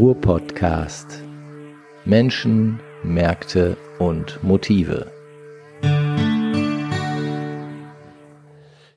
[0.00, 1.22] Ruhr-Podcast.
[2.06, 5.12] Menschen, Märkte und Motive.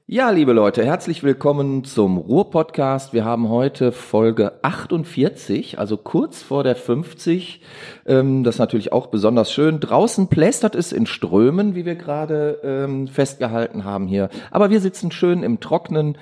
[0.08, 3.12] Ja, liebe Leute, herzlich willkommen zum Ruhr-Podcast.
[3.12, 7.60] Wir haben heute Folge 48, also kurz vor der 50.
[8.06, 9.82] Ähm, das ist natürlich auch besonders schön.
[9.82, 14.30] Draußen plästert es in Strömen, wie wir gerade ähm, festgehalten haben hier.
[14.52, 16.18] Aber wir sitzen schön im Trocknen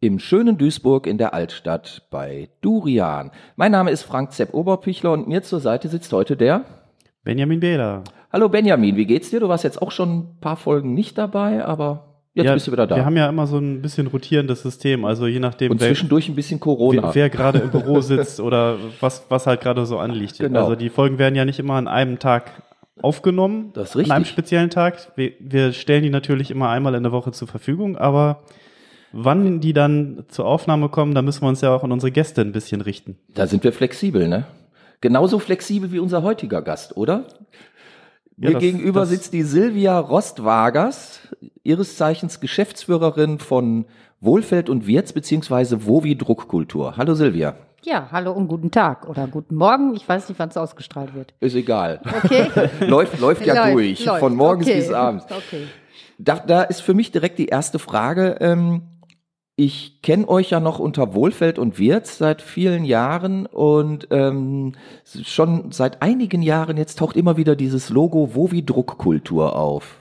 [0.00, 3.30] im schönen Duisburg in der Altstadt bei Durian.
[3.56, 6.64] Mein Name ist Frank Zepp Oberpichler und mir zur Seite sitzt heute der
[7.24, 8.04] Benjamin Behler.
[8.32, 9.40] Hallo Benjamin, wie geht's dir?
[9.40, 12.72] Du warst jetzt auch schon ein paar Folgen nicht dabei, aber jetzt ja, bist du
[12.72, 12.96] wieder da.
[12.96, 16.34] Wir haben ja immer so ein bisschen rotierendes System, also je nachdem, und zwischendurch ein
[16.34, 17.02] bisschen Corona.
[17.02, 20.38] wer, wer gerade im Büro sitzt oder was, was halt gerade so anliegt.
[20.38, 20.60] Genau.
[20.60, 22.62] Also die Folgen werden ja nicht immer an einem Tag
[23.02, 24.12] aufgenommen, Das ist richtig.
[24.12, 25.12] an einem speziellen Tag.
[25.16, 28.42] Wir, wir stellen die natürlich immer einmal in der Woche zur Verfügung, aber
[29.24, 32.40] wann die dann zur Aufnahme kommen, da müssen wir uns ja auch an unsere Gäste
[32.42, 33.16] ein bisschen richten.
[33.34, 34.44] Da sind wir flexibel, ne?
[35.00, 37.24] Genauso flexibel wie unser heutiger Gast, oder?
[38.36, 41.20] Mir Ja, das- gegenüber das- sitzt die Silvia Rostwagers,
[41.64, 43.86] ihres Zeichens Geschäftsführerin von
[44.20, 46.96] Wohlfeld und Wirts beziehungsweise Wovi Druckkultur.
[46.96, 47.56] Hallo Silvia.
[47.82, 49.94] Ja, hallo und guten Tag oder guten Morgen.
[49.94, 51.34] Ich weiß nicht, wann es ausgestrahlt wird.
[51.40, 52.00] Ist egal.
[52.24, 52.48] Okay.
[52.86, 54.04] läuft, läuft ja Läuft, durch.
[54.04, 54.20] läuft.
[54.20, 54.76] Von morgens Okay.
[54.76, 55.24] bis abends.
[55.26, 55.66] Okay.
[56.18, 58.36] Da, da ist für mich direkt die erste Frage.
[58.40, 58.82] Ähm,
[59.56, 64.72] ich kenne euch ja noch unter Wohlfeld und Wirts seit vielen Jahren und ähm,
[65.04, 69.96] schon seit einigen Jahren jetzt taucht immer wieder dieses Logo Wovi Druckkultur auf.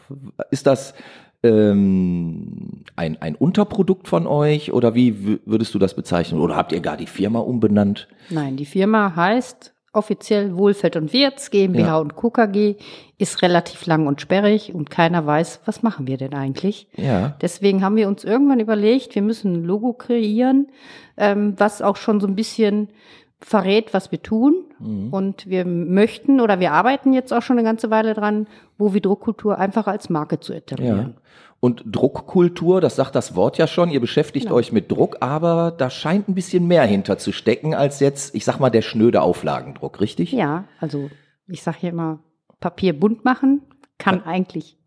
[0.52, 0.94] Ist das
[1.44, 6.42] ähm, ein, ein Unterprodukt von euch oder wie wü- würdest du das bezeichnen?
[6.42, 8.08] Oder habt ihr gar die Firma umbenannt?
[8.30, 11.98] Nein, die Firma heißt offiziell Wohlfeld und Wirts GmbH Ja.
[11.98, 12.30] und Co.
[12.30, 12.76] KG,
[13.18, 16.88] ist relativ lang und sperrig und keiner weiß, was machen wir denn eigentlich.
[16.96, 17.36] Ja.
[17.42, 20.68] Deswegen haben wir uns irgendwann überlegt, wir müssen ein Logo kreieren,
[21.18, 22.90] ähm, was auch schon so ein bisschen
[23.40, 24.56] verrät, was wir tun.
[24.80, 25.10] Mhm.
[25.14, 29.02] Und wir möchten oder wir arbeiten jetzt auch schon eine ganze Weile dran, wo wir
[29.02, 31.10] Druckkultur einfach als Marke zu Ja.
[31.60, 34.58] Und Druckkultur, das sagt das Wort ja schon, ihr beschäftigt Genau.
[34.58, 38.46] euch mit Druck, aber da scheint ein bisschen mehr hinter zu stecken als jetzt, ich
[38.46, 40.32] sag mal, der schnöde Auflagendruck, richtig?
[40.32, 41.10] Ja, also
[41.48, 42.20] ich sage hier immer,
[42.60, 43.62] Papier bunt machen
[43.98, 44.78] kann eigentlich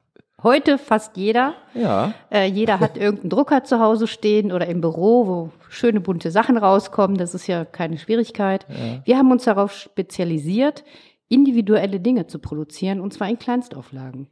[0.43, 1.55] heute fast jeder.
[1.75, 2.13] Ja.
[2.31, 6.57] Äh, jeder hat irgendeinen Drucker zu Hause stehen oder im Büro, wo schöne bunte Sachen
[6.57, 7.17] rauskommen.
[7.17, 8.67] Das ist ja keine Schwierigkeit.
[9.05, 10.85] Wir haben uns darauf spezialisiert,
[11.29, 14.29] individuelle Dinge zu produzieren und zwar in Kleinstauflagen.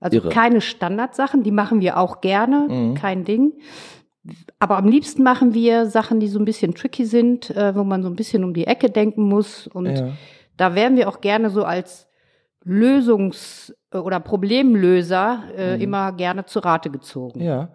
[0.00, 0.28] Also Irre.
[0.30, 2.94] keine Standardsachen, die machen wir auch gerne, Mhm.
[2.94, 3.52] kein Ding.
[4.58, 8.02] Aber am liebsten machen wir Sachen, die so ein bisschen tricky sind, äh, wo man
[8.02, 9.66] so ein bisschen um die Ecke denken muss.
[9.66, 10.12] Und Ja.
[10.56, 12.08] da werden wir auch gerne so als
[12.66, 15.82] Lösungs- oder Problemlöser äh, Mhm.
[15.82, 17.40] immer gerne zu Rate gezogen.
[17.42, 17.68] Ja,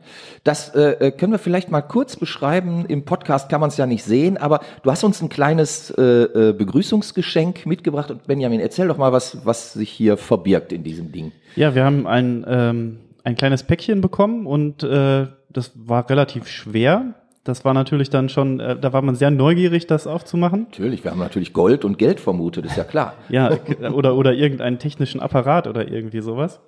[0.44, 2.86] das äh, äh, können wir vielleicht mal kurz beschreiben.
[2.88, 6.02] Im Podcast kann man es ja nicht sehen, aber du hast uns ein kleines äh,
[6.02, 8.12] äh, Begrüßungsgeschenk mitgebracht.
[8.12, 11.32] Und Benjamin, erzähl doch mal, was, was sich hier verbirgt in diesem Ding.
[11.56, 17.14] Ja, wir haben ein, ähm, ein kleines Päckchen bekommen und äh, das war relativ schwer.
[17.46, 20.64] Das war natürlich dann schon, äh, da war man sehr neugierig, das aufzumachen.
[20.72, 23.14] Natürlich, wir haben natürlich Gold und Geld vermutet, ist ja klar.
[23.30, 26.60] Ja, k- oder, oder irgendeinen technischen Apparat oder irgendwie sowas.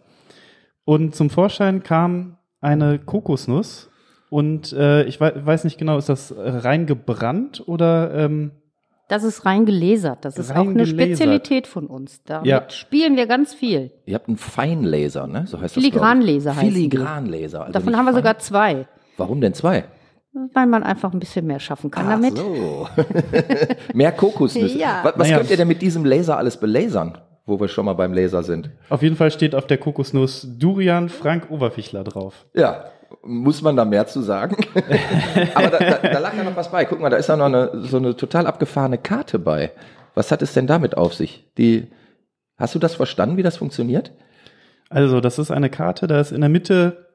[0.85, 3.89] Und zum Vorschein kam eine Kokosnuss
[4.29, 8.51] und äh, ich wei weiß nicht genau, ist das äh, rein gebrannt oder ähm,
[9.09, 10.25] Das ist rein gelasert.
[10.25, 10.99] Das ist auch Rein eine gelasert.
[11.17, 12.21] Spezialität von uns.
[12.23, 12.69] Damit Ja.
[12.69, 13.91] spielen wir ganz viel.
[14.05, 15.45] Ihr habt einen Feinlaser, ne?
[15.47, 15.83] So heißt das.
[15.83, 16.57] Filigranlaser ich.
[16.57, 16.73] heißen die.
[16.89, 17.61] Filigranlaser.
[17.61, 18.19] Also Davon haben wir fein.
[18.21, 18.87] sogar zwei,
[19.17, 19.85] Warum denn zwei?
[20.53, 22.37] Weil man einfach ein bisschen mehr schaffen kann Ach damit.
[22.37, 22.87] so.
[23.93, 24.77] Mehr Kokosnüsse.
[24.77, 25.01] Ja.
[25.03, 25.37] Was, was Naja.
[25.37, 28.69] könnt ihr denn mit diesem Laser alles belasern, wo wir schon mal beim Laser sind?
[28.89, 32.45] auf jeden Fall steht auf der Kokosnuss Durian Frank Oberfichler drauf.
[32.53, 32.85] Ja,
[33.23, 34.57] muss man da mehr zu sagen?
[35.55, 36.85] Aber da, da, da lag ja noch was bei.
[36.85, 39.71] Guck mal, da ist ja noch eine, so eine total abgefahrene Karte bei.
[40.13, 41.47] Was hat es denn damit auf sich?
[41.57, 41.87] Die,
[42.57, 44.11] hast du das verstanden, wie das funktioniert?
[44.89, 47.06] Also, das ist eine Karte, da ist in der Mitte,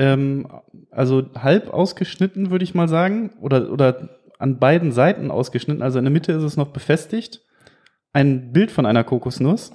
[0.00, 0.46] ähm,
[0.90, 5.82] also halb ausgeschnitten, würde ich mal sagen, oder, oder an beiden Seiten ausgeschnitten.
[5.82, 7.42] Also in der Mitte ist es noch befestigt.
[8.12, 9.72] Ein Bild von einer Kokosnuss.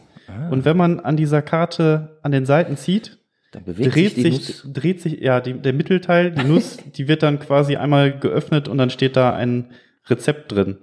[0.50, 3.20] Und wenn man an dieser Karte an den Seiten zieht,
[3.52, 7.76] dreht sich, Nuss- dreht sich, ja, die, der Mittelteil, die Nuss, die wird dann quasi
[7.76, 9.70] einmal geöffnet und dann steht da ein
[10.08, 10.80] Rezept drin.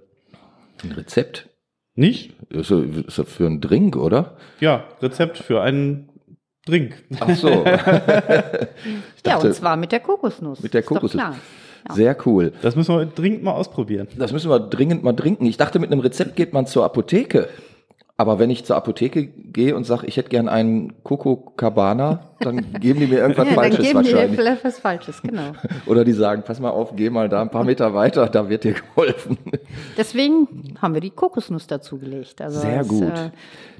[0.84, 1.48] ein Rezept.
[1.96, 2.34] Nicht?
[2.50, 4.36] Ist ja für einen Drink, oder?
[4.60, 6.08] Ja, Rezept für einen
[6.66, 6.94] Drink.
[7.18, 7.48] Ach so.
[7.50, 10.62] ich Ja, dachte, und zwar mit der Kokosnuss.
[10.62, 11.14] Mit der Kokosnuss.
[11.14, 11.34] Ja.
[11.94, 12.52] sehr cool.
[12.62, 14.06] Das müssen wir dringend mal ausprobieren.
[14.16, 15.46] Das müssen wir dringend mal trinken.
[15.46, 17.48] Ich dachte, mit einem Rezept geht man zur Apotheke.
[18.18, 22.72] Aber wenn ich zur Apotheke gehe und sage, ich hätte gern einen Coco Cabana, dann
[22.78, 24.40] geben die mir irgendwas Ja, dann Falsches geben die dir wahrscheinlich.
[24.40, 25.52] vielleicht was Falsches, genau.
[25.86, 28.64] Oder die sagen, pass mal auf, geh mal da ein paar Meter weiter, da wird
[28.64, 29.38] dir geholfen.
[29.96, 32.40] Deswegen haben wir die Kokosnuss dazugelegt.
[32.42, 33.02] Also Sehr es, gut.
[33.02, 33.30] Äh,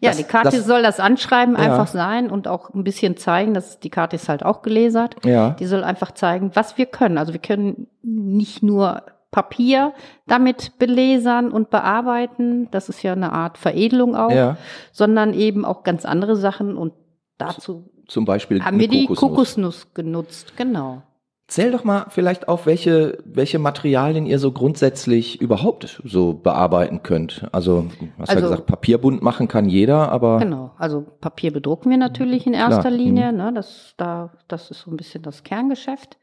[0.00, 1.60] ja, Das- die Karte das- soll das Anschreiben Ja.
[1.60, 5.16] einfach sein und auch ein bisschen zeigen, dass die Karte ist halt auch gelasert.
[5.24, 5.50] Ja.
[5.50, 7.18] Die soll einfach zeigen, was wir können.
[7.18, 9.02] Also wir können nicht nur
[9.32, 9.92] Papier
[10.28, 12.68] damit belasern und bearbeiten.
[12.70, 14.56] Das ist ja eine Art Veredelung auch, Ja.
[14.92, 16.92] sondern eben auch ganz andere Sachen und
[17.38, 19.18] dazu Zum Beispiel haben wir die Kokosnuss.
[19.30, 20.52] Kokosnuss genutzt.
[20.56, 21.02] Genau.
[21.48, 27.46] Zähl doch mal vielleicht auf, welche, welche Materialien ihr so grundsätzlich überhaupt so bearbeiten könnt.
[27.52, 31.90] Also, du hast ja Also- gesagt, Papierbunt machen kann jeder, aber Genau, also Papier bedrucken
[31.90, 33.32] wir natürlich in erster Klar, Linie.
[33.32, 36.16] Ne, das, da, das ist so ein bisschen das Kerngeschäft.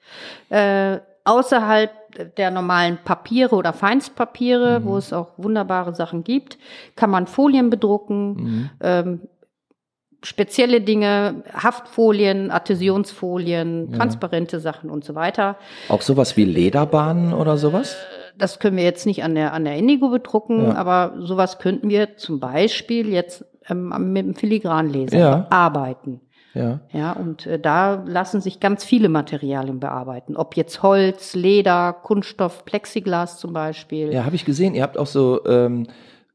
[0.50, 1.92] Äh, außerhalb
[2.38, 6.58] der normalen Papiere oder Feinstpapiere, wo es auch wunderbare Sachen gibt,
[6.96, 8.34] kann man Folien bedrucken.
[8.34, 8.70] Mhm.
[8.82, 9.22] Ähm,
[10.24, 13.98] spezielle Dinge, Haftfolien, Adhäsionsfolien, Ja.
[13.98, 15.56] transparente Sachen und so weiter.
[15.88, 17.96] auch sowas wie Lederbahnen oder sowas?
[18.38, 20.76] Das können wir jetzt nicht an der, an der Indigo bedrucken, Ja.
[20.76, 25.36] aber sowas könnten wir zum Beispiel jetzt ähm, mit dem Filigranlaser Ja.
[25.50, 26.22] bearbeiten.
[26.54, 26.80] Ja.
[26.92, 30.36] Ja, und äh, da lassen sich ganz viele Materialien bearbeiten.
[30.36, 34.12] Ob jetzt Holz, Leder, Kunststoff, Plexiglas zum Beispiel.
[34.14, 34.74] Ja, habe ich gesehen.
[34.74, 35.88] Ihr habt auch so ähm,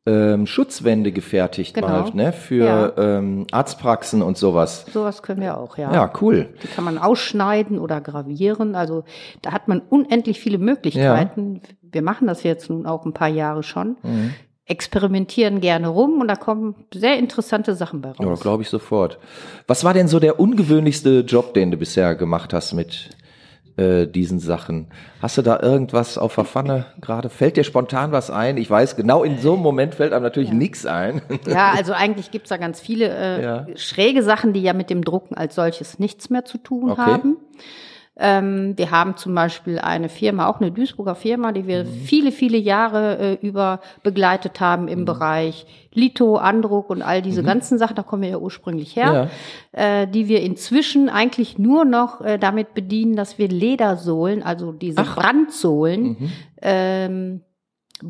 [0.06, 1.88] ähm, Schutzwände gefertigt Genau.
[1.88, 2.32] mal, ne?
[2.32, 4.84] Für ähm, Arztpraxen und sowas.
[4.92, 5.92] Sowas können wir auch, ja.
[5.92, 6.50] Ja, cool.
[6.62, 8.74] Die kann man ausschneiden oder gravieren.
[8.74, 9.04] Also
[9.42, 11.60] da hat man unendlich viele Möglichkeiten.
[11.82, 13.96] Wir machen das jetzt nun auch ein paar Jahre schon.
[14.02, 14.34] Mhm.
[14.66, 18.40] Experimentieren gerne rum und da kommen sehr interessante Sachen bei Ja, raus.
[18.40, 19.18] glaube ich sofort.
[19.66, 23.10] Was war denn so der ungewöhnlichste Job, den du bisher gemacht hast mit
[23.76, 24.86] äh, diesen Sachen?
[25.20, 27.28] Hast du da irgendwas auf der Pfanne gerade?
[27.28, 28.56] Fällt dir spontan was ein?
[28.56, 31.20] Ich weiß, genau in so einem Moment fällt einem natürlich nichts ein.
[31.46, 33.66] Ja, also eigentlich gibt's da ganz viele äh, Ja.
[33.76, 37.00] schräge Sachen, die ja mit dem Drucken als solches nichts mehr zu tun Okay.
[37.02, 37.36] haben.
[38.16, 41.66] Ähm, wir haben zum Beispiel eine Firma, auch eine Duisburger Firma, die Mhm.
[41.66, 47.42] wir viele, viele Jahre äh, über begleitet haben im Bereich Lito, Andruck und all diese
[47.42, 49.28] ganzen Sachen, da kommen wir ja ursprünglich her,
[49.72, 54.98] äh, die wir inzwischen eigentlich nur noch äh, damit bedienen, dass wir Ledersohlen, also diese
[55.00, 55.16] Ach.
[55.16, 56.32] Brandsohlen, Mhm.
[56.62, 57.40] ähm,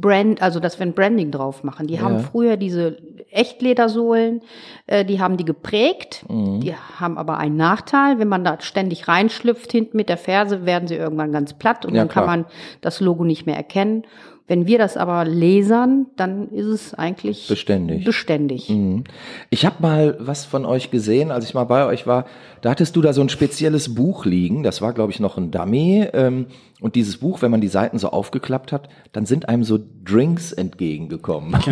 [0.01, 1.87] Brand, also dass wir ein Branding drauf machen.
[1.87, 2.21] Die haben Ja.
[2.21, 2.97] früher diese
[3.31, 4.43] Echtledersohlen,
[4.87, 6.25] äh, die haben die geprägt.
[6.29, 6.61] Mhm.
[6.61, 8.19] Die haben aber einen Nachteil.
[8.19, 11.95] Wenn man da ständig reinschlüpft hinten mit der Ferse, werden sie irgendwann ganz platt und
[11.95, 12.37] Ja, dann kann klar.
[12.39, 12.47] man
[12.81, 14.03] das Logo nicht mehr erkennen.
[14.47, 18.05] Wenn wir das aber lasern, dann ist es eigentlich Beständig.
[18.05, 18.69] beständig.
[18.69, 19.05] Mhm.
[19.49, 22.27] Ich habe mal was von euch gesehen, als ich mal bei euch war.
[22.61, 24.63] Da hattest du da so ein spezielles Buch liegen.
[24.63, 26.07] Das war, glaube ich, noch ein Dummy.
[26.13, 26.47] Ähm,
[26.85, 30.53] und dieses Buch, wenn man die Seiten so aufgeklappt hat, dann sind einem so Drinks
[30.53, 31.57] entgegengekommen.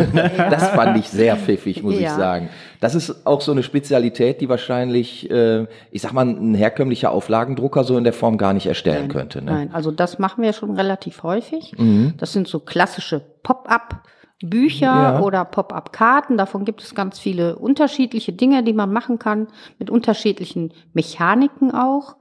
[0.49, 2.15] Das fand ich sehr pfiffig, muss ich Ja.
[2.15, 2.49] sagen.
[2.79, 7.83] Das ist auch so eine Spezialität, die wahrscheinlich, äh, ich sag mal, ein herkömmlicher Auflagendrucker
[7.83, 9.43] so in der Form gar nicht erstellen könnte.
[9.43, 9.51] Ne?
[9.51, 11.73] Nein, also das machen wir schon relativ häufig.
[11.77, 12.15] Mhm.
[12.17, 14.01] Das sind so klassische Pop-up.
[14.41, 15.19] Bücher Ja.
[15.21, 16.37] oder Pop-up-Karten.
[16.37, 19.47] Davon gibt es ganz viele unterschiedliche Dinge, die man machen kann,
[19.79, 22.15] mit unterschiedlichen Mechaniken auch.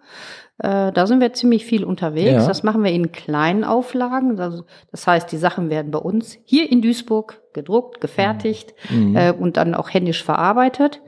[0.58, 2.30] Äh, da sind wir ziemlich viel unterwegs.
[2.42, 2.46] Ja.
[2.46, 4.38] Das machen wir in kleinen Auflagen.
[4.38, 9.16] Also, das heißt, die Sachen werden bei uns hier in Duisburg gedruckt, gefertigt Mhm.
[9.16, 11.00] äh, und dann auch händisch verarbeitet.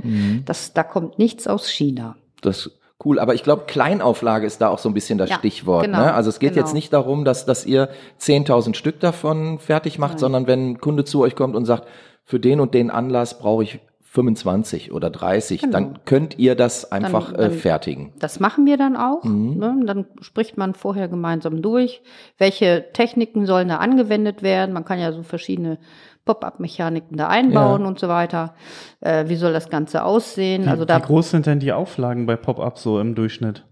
[0.44, 2.17] Das, da kommt nichts aus China.
[2.41, 2.70] Das
[3.05, 5.85] cool, aber ich glaube, Kleinauflage ist da auch so ein bisschen das Ja, Stichwort.
[5.85, 6.14] genau, ne?
[6.14, 6.64] Also es geht genau.
[6.64, 11.05] jetzt nicht darum, dass, dass ihr 10.000 Stück davon fertig macht, sondern wenn ein Kunde
[11.05, 11.86] zu euch kommt und sagt,
[12.24, 13.81] für den und den Anlass brauche ich
[14.14, 15.72] 25 oder 30, Genau.
[15.72, 18.12] dann könnt ihr das einfach dann- äh, fertigen.
[18.20, 19.24] Das machen wir dann auch.
[19.24, 19.58] Mhm.
[19.58, 19.74] Ne?
[19.86, 22.00] Dann spricht man vorher gemeinsam durch,
[22.38, 24.72] welche Techniken sollen da angewendet werden.
[24.72, 25.78] Man kann ja so verschiedene
[26.26, 27.88] Pop-up-Mechaniken da einbauen Ja.
[27.88, 28.54] und so weiter.
[29.00, 30.64] Äh, wie soll das Ganze aussehen?
[30.64, 33.64] Wie, also da wie groß sind denn die Auflagen bei Pop-Up so im Durchschnitt?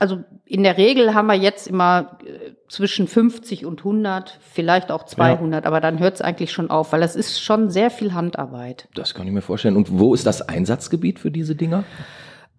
[0.00, 5.04] Also in der Regel haben wir jetzt immer äh, zwischen 50 und 100, vielleicht auch
[5.04, 8.88] 200, aber dann hört es eigentlich schon auf, weil das ist schon sehr viel Handarbeit.
[8.94, 9.76] Das kann ich mir vorstellen.
[9.76, 11.84] Und wo ist das Einsatzgebiet für diese Dinger?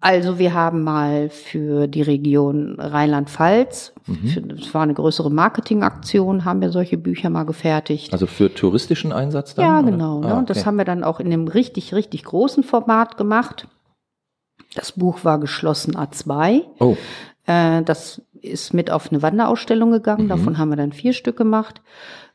[0.00, 4.56] Also wir haben mal für die Region Rheinland-Pfalz, Mhm.
[4.58, 8.12] das war eine größere Marketingaktion, haben wir solche Bücher mal gefertigt.
[8.12, 9.64] Also für touristischen Einsatz dann?
[9.64, 9.90] ja, oder?
[9.90, 10.20] genau.
[10.22, 10.34] Ah, ne?
[10.34, 10.66] Und das okay.
[10.66, 13.68] haben wir dann auch in einem richtig, richtig großen Format gemacht.
[14.74, 16.62] Das Buch war geschlossen A2.
[16.80, 16.96] Oh,
[17.46, 20.24] Äh, das ist mit auf eine Wanderausstellung gegangen.
[20.24, 20.28] Mhm.
[20.28, 21.80] Davon haben wir dann vier Stück gemacht.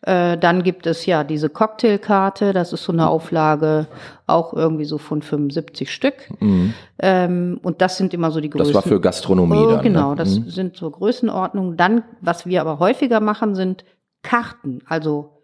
[0.01, 2.53] Äh, dann gibt es ja diese Cocktailkarte.
[2.53, 3.87] Das ist so eine Auflage
[4.27, 6.15] auch irgendwie so von 75 Stück.
[6.39, 6.73] mhm.
[6.99, 8.73] Ähm, und das sind immer so die Größen.
[8.73, 9.81] das war für Gastronomie Oh, dann.
[9.83, 10.15] genau, ne?
[10.17, 10.49] das Mhm.
[10.49, 11.77] sind so Größenordnungen.
[11.77, 13.83] Dann, was wir aber häufiger machen, sind
[14.23, 14.79] Karten.
[14.87, 15.36] Also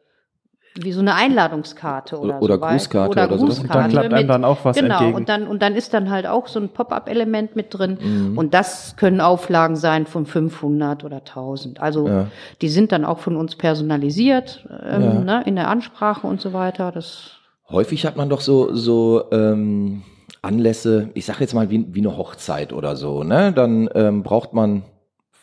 [0.75, 2.61] wie so eine Einladungskarte oder, Oder so.
[2.61, 3.37] Grußkarte oder, oder.
[3.37, 5.15] Grußkarte Und dann klappt einem dann auch was genau, entgegen.
[5.15, 7.97] Und dann, und dann ist dann halt auch so ein Pop-up-Element mit drin.
[8.01, 8.37] Mhm.
[8.37, 11.79] Und das können Auflagen sein von 500 oder 1000.
[11.79, 12.27] Also Ja.
[12.61, 15.13] die sind dann auch von uns personalisiert ähm, Ja.
[15.19, 16.91] ne, in der Ansprache und so weiter.
[16.91, 17.33] Das
[17.69, 20.03] Häufig hat man doch so, so ähm,
[20.41, 23.53] Anlässe, ich sag jetzt mal wie, wie eine Hochzeit oder so, ne?
[23.53, 24.83] Dann ähm, braucht man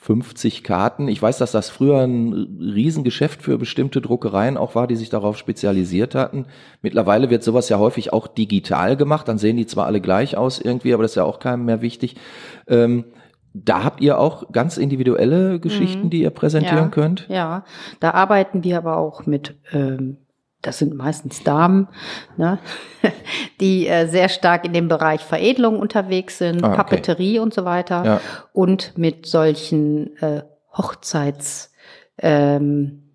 [0.02, 1.08] 50 Karten.
[1.08, 5.36] Ich weiß, dass das früher ein Riesengeschäft für bestimmte Druckereien auch war, die sich darauf
[5.36, 6.46] spezialisiert hatten.
[6.80, 9.28] Mittlerweile wird sowas ja häufig auch digital gemacht.
[9.28, 11.82] Dann sehen die zwar alle gleich aus irgendwie, aber das ist ja auch keinem mehr
[11.82, 12.16] wichtig.
[12.66, 13.04] Ähm,
[13.52, 16.84] da habt ihr auch ganz individuelle Geschichten, die ihr präsentieren Mhm.
[16.84, 17.26] ja, könnt.
[17.28, 17.64] Ja,
[18.00, 20.16] da arbeiten wir aber auch mit, ähm,
[20.62, 21.88] das sind meistens Damen,
[22.36, 22.58] ne,
[23.60, 26.76] die äh, sehr stark in dem Bereich Veredelung unterwegs sind, Ah, okay.
[26.76, 28.04] Papeterie und so weiter.
[28.04, 28.20] Ja.
[28.52, 30.42] Und mit solchen äh,
[30.76, 31.72] Hochzeits,
[32.18, 33.10] ähm,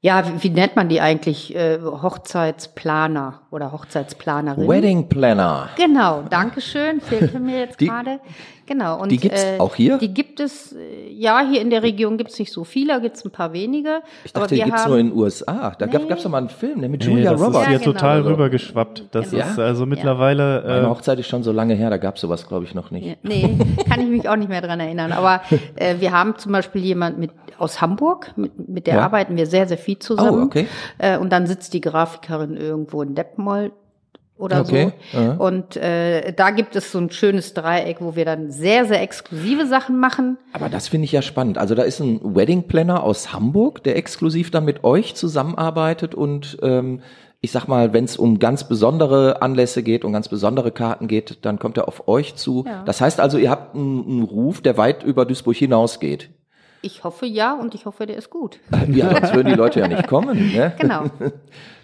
[0.00, 1.54] ja, wie, wie nennt man die eigentlich?
[1.54, 4.68] Äh, Hochzeitsplaner oder Hochzeitsplanerin.
[4.68, 5.70] Wedding Planner.
[5.76, 8.20] Genau, danke schön, fehlte mir jetzt gerade.
[8.68, 9.00] Genau.
[9.00, 9.96] Und, die gibt's auch hier?
[9.96, 12.98] Die gibt es, äh, ja, hier in der Region gibt es nicht so viele, da
[12.98, 14.02] gibt es ein paar wenige.
[14.24, 15.74] Ich aber dachte, die gibt's haben, nur in den USA.
[15.78, 16.12] Da gab Nee.
[16.12, 17.58] es doch mal einen Film, der mit Nee, Julia das Roberts.
[17.60, 17.92] ist hier Ja, genau.
[17.92, 19.04] total rübergeschwappt.
[19.12, 19.44] Das Genau.
[19.46, 20.62] ist also mittlerweile.
[20.66, 22.90] Meine Äh, Hochzeit ist schon so lange her, da gab es sowas, glaube ich, noch
[22.90, 23.06] nicht.
[23.06, 23.56] Ja, Nee,
[23.88, 25.12] kann ich mich auch nicht mehr dran erinnern.
[25.12, 25.40] Aber
[25.76, 29.04] äh, wir haben zum Beispiel jemand mit aus Hamburg, mit, mit der Ja.
[29.04, 30.42] arbeiten wir sehr, sehr viel zusammen.
[30.42, 30.66] Oh, okay.
[30.98, 33.72] Äh, und dann sitzt die Grafikerin irgendwo in Detmold
[34.38, 35.18] oder Okay, so.
[35.18, 35.32] ja.
[35.32, 39.66] Und äh, da gibt es so ein schönes Dreieck, wo wir dann sehr, sehr exklusive
[39.66, 40.38] Sachen machen.
[40.52, 41.58] Aber das finde ich ja spannend.
[41.58, 46.58] Also da ist ein Wedding Planner aus Hamburg, der exklusiv dann mit euch zusammenarbeitet und
[46.62, 47.02] ähm,
[47.40, 51.38] ich sag mal, wenn es um ganz besondere Anlässe geht, um ganz besondere Karten geht,
[51.42, 52.64] dann kommt er auf euch zu.
[52.66, 52.82] Ja.
[52.84, 56.30] Das heißt also, ihr habt einen, einen Ruf, der weit über Duisburg hinausgeht.
[56.82, 58.60] Ich hoffe ja und ich hoffe, der ist gut.
[58.88, 60.52] Ja, sonst würden die Leute ja nicht kommen.
[60.52, 60.72] Ne?
[60.78, 61.04] Genau.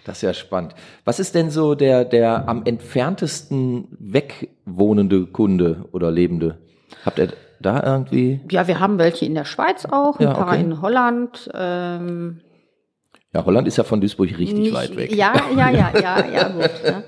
[0.05, 0.75] Das ist ja spannend.
[1.03, 6.59] Was ist denn so der, der am entferntesten wegwohnende Kunde oder Lebende?
[7.03, 8.39] Habt ihr da irgendwie?
[8.51, 10.61] Ja, wir haben welche in der Schweiz auch, ein Ja, paar okay.
[10.61, 11.49] in Holland.
[11.55, 12.39] Ähm,
[13.33, 15.11] Ja, Holland ist ja von Duisburg richtig nicht- weit weg.
[15.11, 16.69] Ja, ja, ja, ja, ja, gut.
[16.83, 17.03] Ne?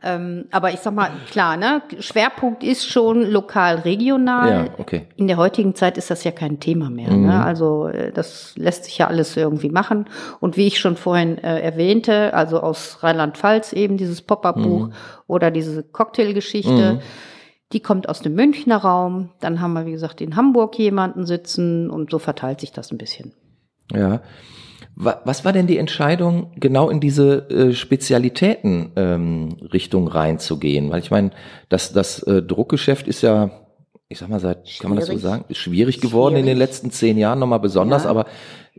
[0.00, 1.82] Ähm, aber ich sag mal, klar, ne?
[1.98, 4.48] Schwerpunkt ist schon lokal, regional.
[4.48, 5.08] Ja, okay.
[5.16, 7.10] In der heutigen Zeit ist das ja kein Thema mehr.
[7.10, 7.26] Mhm.
[7.26, 7.44] Ne?
[7.44, 10.06] Also äh, das lässt sich ja alles irgendwie machen.
[10.38, 14.92] Und wie ich schon vorhin äh, erwähnte, also aus Rheinland-Pfalz eben dieses Pop-up-Buch Mhm.
[15.26, 17.00] oder diese Cocktailgeschichte,
[17.72, 19.30] die kommt aus dem Münchner Raum.
[19.40, 22.98] Dann haben wir, wie gesagt, in Hamburg jemanden sitzen und so verteilt sich das ein
[22.98, 23.32] bisschen.
[23.92, 24.20] Ja.
[25.00, 30.90] Wa- Was war denn die Entscheidung, genau in diese äh, Spezialitäten-Richtung reinzugehen?
[30.90, 31.30] Weil ich meine,
[31.68, 33.50] das, das äh, Druckgeschäft ist ja,
[34.08, 35.22] ich sag mal, seit, kann man das so Schwierig.
[35.22, 36.70] sagen, ist schwierig geworden in den Schwierig.
[36.70, 38.10] letzten zehn Jahren nochmal besonders, Ja.
[38.10, 38.26] aber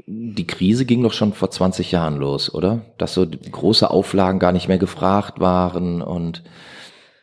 [0.07, 2.81] die Krise ging doch schon vor 20 Jahren los, oder?
[2.97, 6.43] Dass so große Auflagen gar nicht mehr gefragt waren und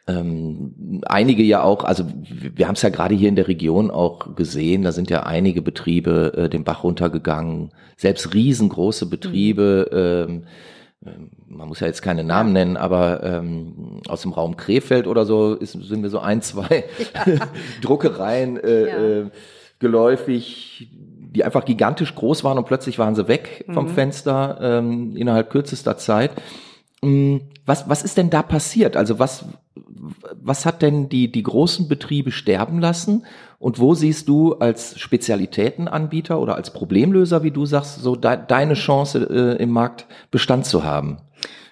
[0.08, 4.36] ähm, einige ja auch, also wir haben es ja gerade hier in der Region auch
[4.36, 10.44] gesehen, da sind ja einige Betriebe äh, den Bach runtergegangen, selbst riesengroße Betriebe, ähm,
[11.04, 15.26] ähm, man muss ja jetzt keine Namen nennen, aber ähm, aus dem Raum Krefeld oder
[15.26, 16.84] so ist, sind mir so ein, zwei
[17.82, 19.20] Druckereien äh, Ja.
[19.20, 19.30] äh,
[19.78, 25.50] geläufig, die einfach gigantisch groß waren und plötzlich waren sie weg vom Fenster ähm, innerhalb
[25.50, 26.30] kürzester Zeit.
[27.02, 28.96] Mm, Was, was ist denn da passiert?
[28.96, 29.44] Also was,
[30.40, 33.24] was hat denn die, die großen Betriebe sterben lassen?
[33.58, 38.74] Und wo siehst du als Spezialitätenanbieter oder als Problemlöser, wie du sagst, so de deine
[38.74, 39.26] Chance
[39.58, 41.18] äh, im Markt Bestand zu haben?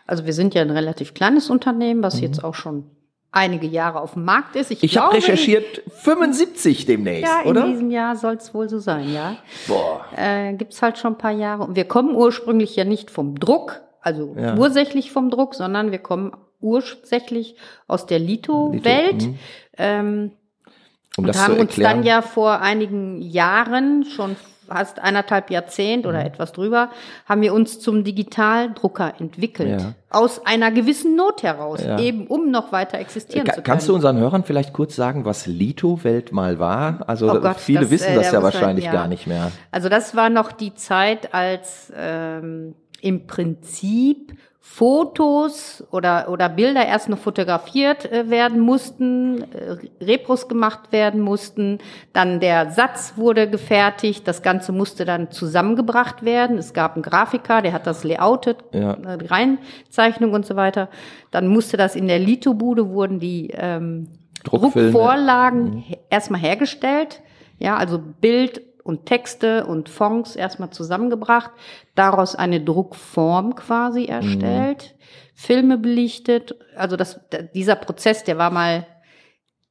[0.07, 2.85] Also wir sind ja ein relativ kleines Unternehmen, was jetzt auch schon
[3.33, 4.71] einige Jahre auf dem Markt ist.
[4.71, 4.77] Mhm.
[4.81, 7.67] Ich glaube, habe recherchiert 75 demnächst, Ja, in oder?
[7.67, 9.37] diesem Jahr soll es wohl so sein, ja.
[9.67, 10.05] Boah.
[10.17, 11.65] Äh, Gibt es halt schon ein paar Jahre.
[11.65, 14.57] Und wir kommen ursprünglich ja nicht vom Druck, also Ja.
[14.57, 16.33] ursächlich vom Druck, sondern wir kommen
[16.65, 17.57] ursächlich
[17.87, 19.13] aus der Lito-Welt.
[19.23, 19.39] Lito, mhm.
[19.79, 20.31] ähm,
[21.17, 24.35] Um und haben uns dann ja vor einigen Jahren, schon
[24.67, 26.09] fast eineinhalb Jahrzehnt Mhm.
[26.09, 26.89] oder etwas drüber,
[27.27, 29.79] haben wir uns zum Digitaldrucker entwickelt.
[29.83, 29.93] Ja.
[30.09, 31.99] Aus einer gewissen Not heraus, Ja.
[32.01, 33.67] eben um noch weiter existieren Ka- zu können.
[33.67, 37.05] Kannst du unseren Hörern vielleicht kurz sagen, was Lito-Welt mal war?
[37.07, 38.93] Also Oh Gott, viele das, wissen äh, das da ja man- wahrscheinlich ja.
[38.93, 39.53] gar nicht mehr.
[39.71, 44.33] Also das war noch die Zeit, als ähm, im Prinzip
[44.67, 51.79] Fotos oder, oder Bilder erst noch fotografiert äh, werden mussten, äh, Repros gemacht werden mussten,
[52.15, 56.57] dann der Satz wurde gefertigt, das Ganze musste dann zusammengebracht werden.
[56.57, 58.95] Es gab einen Grafiker, der hat das layoutet, Ja.
[58.95, 60.89] äh, die Reinzeichnung und so weiter.
[61.31, 64.09] Dann musste das in der Lito-Bude, wurden die ähm.
[64.45, 67.21] Druckvorlagen he- erstmal hergestellt.
[67.59, 71.51] Ja, also Bild und Texte und Fonds erstmal zusammengebracht,
[71.97, 75.03] daraus eine Druckform quasi erstellt, mhm.
[75.35, 76.55] Filme belichtet.
[76.77, 77.19] Also das,
[77.55, 78.87] dieser Prozess, der war mal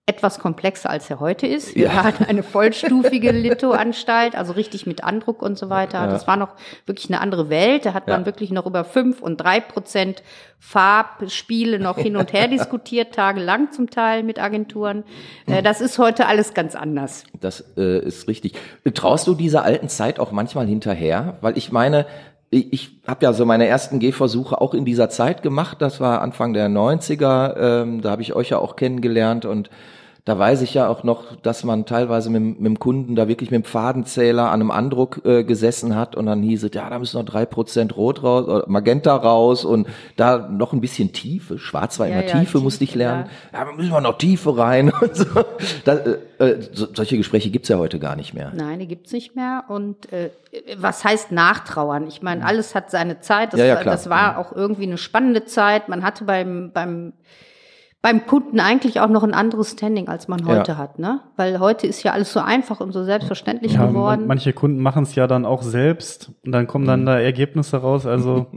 [0.06, 1.76] etwas komplexer als er heute ist.
[1.76, 2.04] Wir ja.
[2.04, 6.00] hatten eine vollstufige Litho-Anstalt, also richtig mit Andruck und so weiter.
[6.00, 6.08] Ja.
[6.08, 6.50] Das war noch
[6.86, 7.86] wirklich eine andere Welt.
[7.86, 10.22] Da hat man wirklich noch über fünf und drei Prozent
[10.60, 15.06] Farbspiele noch hin und her diskutiert, tagelang zum Teil mit Agenturen.
[15.46, 17.24] Äh, das ist heute alles ganz anders.
[17.40, 18.56] Das äh, ist richtig.
[18.94, 21.38] Traust du dieser alten Zeit auch manchmal hinterher?
[21.40, 22.06] Weil ich meine,
[22.54, 25.82] ich habe ja so meine ersten Gehversuche auch in dieser Zeit gemacht.
[25.82, 27.56] Das war Anfang der 90er.
[27.58, 29.70] Ähm, da habe ich euch ja auch kennengelernt und
[30.26, 33.52] da weiß ich ja auch noch, dass man teilweise mit, mit dem Kunden da wirklich
[33.52, 36.98] mit dem Fadenzähler an einem Andruck äh, gesessen hat und dann hieß es, ja, da
[36.98, 41.60] müssen noch drei Prozent Rot raus, oder Magenta raus und da noch ein bisschen Tiefe,
[41.60, 44.18] schwarz war ja, immer ja, Tiefe, Tiefe, musste ich lernen, ja, ja müssen wir noch
[44.18, 45.26] Tiefe rein und so.
[45.84, 48.54] Da, äh, äh, so solche Gespräche gibt's ja heute gar nicht mehr.
[48.56, 50.30] Nein, die gibt's nicht mehr und äh,
[50.78, 52.08] was heißt nachtrauern?
[52.08, 53.94] Ich meine, alles hat seine Zeit, das, ja, ja, klar.
[53.94, 57.12] das war auch irgendwie eine spannende Zeit, man hatte beim, beim
[58.04, 60.78] beim Kunden eigentlich auch noch ein anderes Standing, als man heute ja.
[60.78, 61.22] hat, ne?
[61.38, 64.28] Weil heute ist ja alles so einfach und so selbstverständlich ja, geworden.
[64.28, 67.06] manche Kunden machen es ja dann auch selbst und dann kommen dann mhm.
[67.06, 68.06] da Ergebnisse raus.
[68.06, 68.48] Also,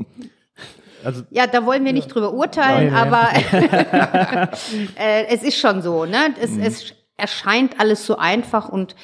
[1.04, 3.28] also ja, da wollen wir nicht drüber urteilen, Nein, aber
[4.98, 6.34] äh, es ist schon so, ne?
[6.40, 6.62] Es, mhm.
[6.62, 8.96] es erscheint alles so einfach und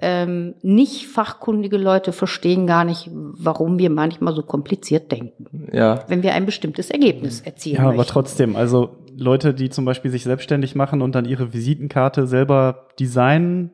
[0.00, 5.68] ähm, nicht fachkundige Leute verstehen gar nicht, warum wir manchmal so kompliziert denken.
[5.72, 6.04] Ja.
[6.08, 7.76] Wenn wir ein bestimmtes Ergebnis erzielen.
[7.76, 8.00] Ja, möchten.
[8.00, 12.88] aber trotzdem, also Leute, die zum Beispiel sich selbstständig machen und dann ihre Visitenkarte selber
[12.98, 13.70] designen,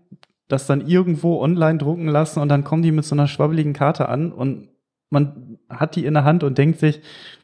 [0.49, 4.09] das dann irgendwo online drucken lassen und dann kommen die mit so einer schwabbeligen Karte
[4.09, 4.69] an und
[5.09, 7.01] man hat die in der Hand und denkt sich,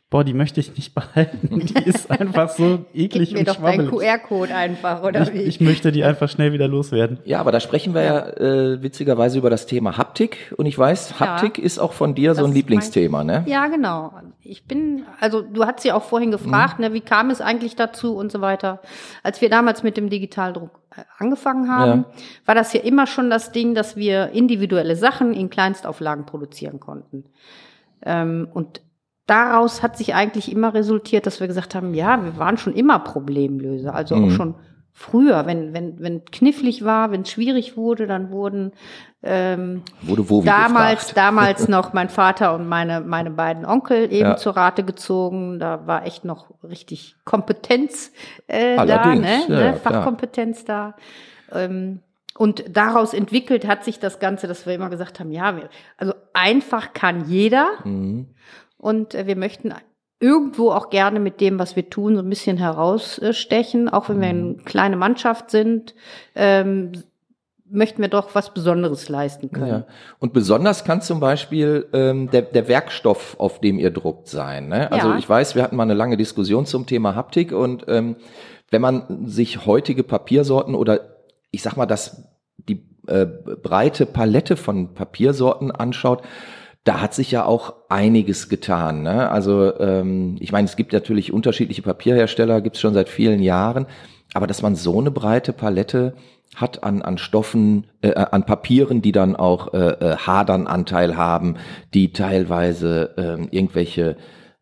[0.09, 1.67] boah, die möchte ich nicht behalten.
[1.67, 3.91] Die ist einfach so eklig Gib mir und doch schwabbelig.
[3.91, 5.43] QR-Code einfach, oder ich, wie?
[5.43, 7.19] Ich möchte die einfach schnell wieder loswerden.
[7.25, 10.55] Ja, aber da sprechen wir ja, äh, witzigerweise über das Thema Haptik.
[10.57, 13.45] Und ich weiß, Haptik ja, ist auch von dir so ein Lieblingsthema, ne?
[13.47, 14.13] Ja, genau.
[14.43, 16.85] Ich bin, also du hast ja auch vorhin gefragt, mhm.
[16.85, 18.81] ne, wie kam es eigentlich dazu und so weiter.
[19.25, 22.23] Als wir damals mit dem Digitaldruck äh, angefangen haben, ja.
[22.45, 27.25] war das ja immer schon das Ding, dass wir individuelle Sachen in Kleinstauflagen produzieren konnten.
[28.03, 28.83] Ähm, und
[29.27, 32.99] daraus hat sich eigentlich immer resultiert, dass wir gesagt haben, ja, wir waren schon immer
[33.01, 33.95] Problemlöser.
[33.95, 34.25] Also mhm.
[34.25, 34.55] auch schon
[34.93, 38.73] früher, wenn wenn wenn knifflig war, wenn es schwierig wurde, dann wurden
[39.23, 41.17] ähm, wurde wo damals gefragt.
[41.17, 44.37] damals noch mein Vater und meine meine beiden Onkel eben ja.
[44.37, 45.59] zur Rate gezogen.
[45.59, 48.13] Da war echt noch richtig Kompetenz
[48.47, 49.43] äh, da, ne?
[49.49, 49.77] Ja, ne?
[49.77, 50.95] Fachkompetenz klar.
[51.51, 51.65] da.
[51.65, 52.01] Ähm,
[52.39, 56.15] und daraus entwickelt hat sich das Ganze, dass wir immer gesagt haben, ja, wir, also
[56.33, 57.69] einfach kann jeder.
[57.85, 58.29] Mhm.
[58.79, 59.73] Und äh, wir möchten
[60.21, 63.89] irgendwo auch gerne mit dem, was wir tun, so ein bisschen herausstechen.
[63.89, 64.65] Auch wenn wir eine mhm.
[64.65, 65.95] kleine Mannschaft sind,
[66.35, 66.93] ähm,
[67.69, 69.69] möchten wir doch was Besonderes leisten können.
[69.69, 69.87] Ja.
[70.19, 74.69] Und besonders kann zum Beispiel ähm, der, der Werkstoff, auf dem ihr druckt, sein.
[74.69, 74.91] Ne?
[74.93, 75.19] Also ja.
[75.19, 78.17] ich weiß, wir hatten mal eine lange Diskussion zum Thema Haptik und ähm,
[78.71, 81.01] wenn man sich heutige Papiersorten oder
[81.51, 86.23] ich sag mal, das die äh, breite Palette von Papiersorten anschaut,
[86.87, 89.03] da hat sich ja auch einiges getan.
[89.03, 89.29] Ne?
[89.29, 93.87] Also ähm, ich meine, es gibt natürlich unterschiedliche Papierhersteller, gibt es schon seit vielen Jahren,
[94.35, 96.15] aber dass man so eine breite Palette
[96.55, 101.57] hat an, an Stoffen, äh, an Papieren, die dann auch äh, äh, Hadernanteil haben,
[101.93, 104.17] die teilweise äh, irgendwelche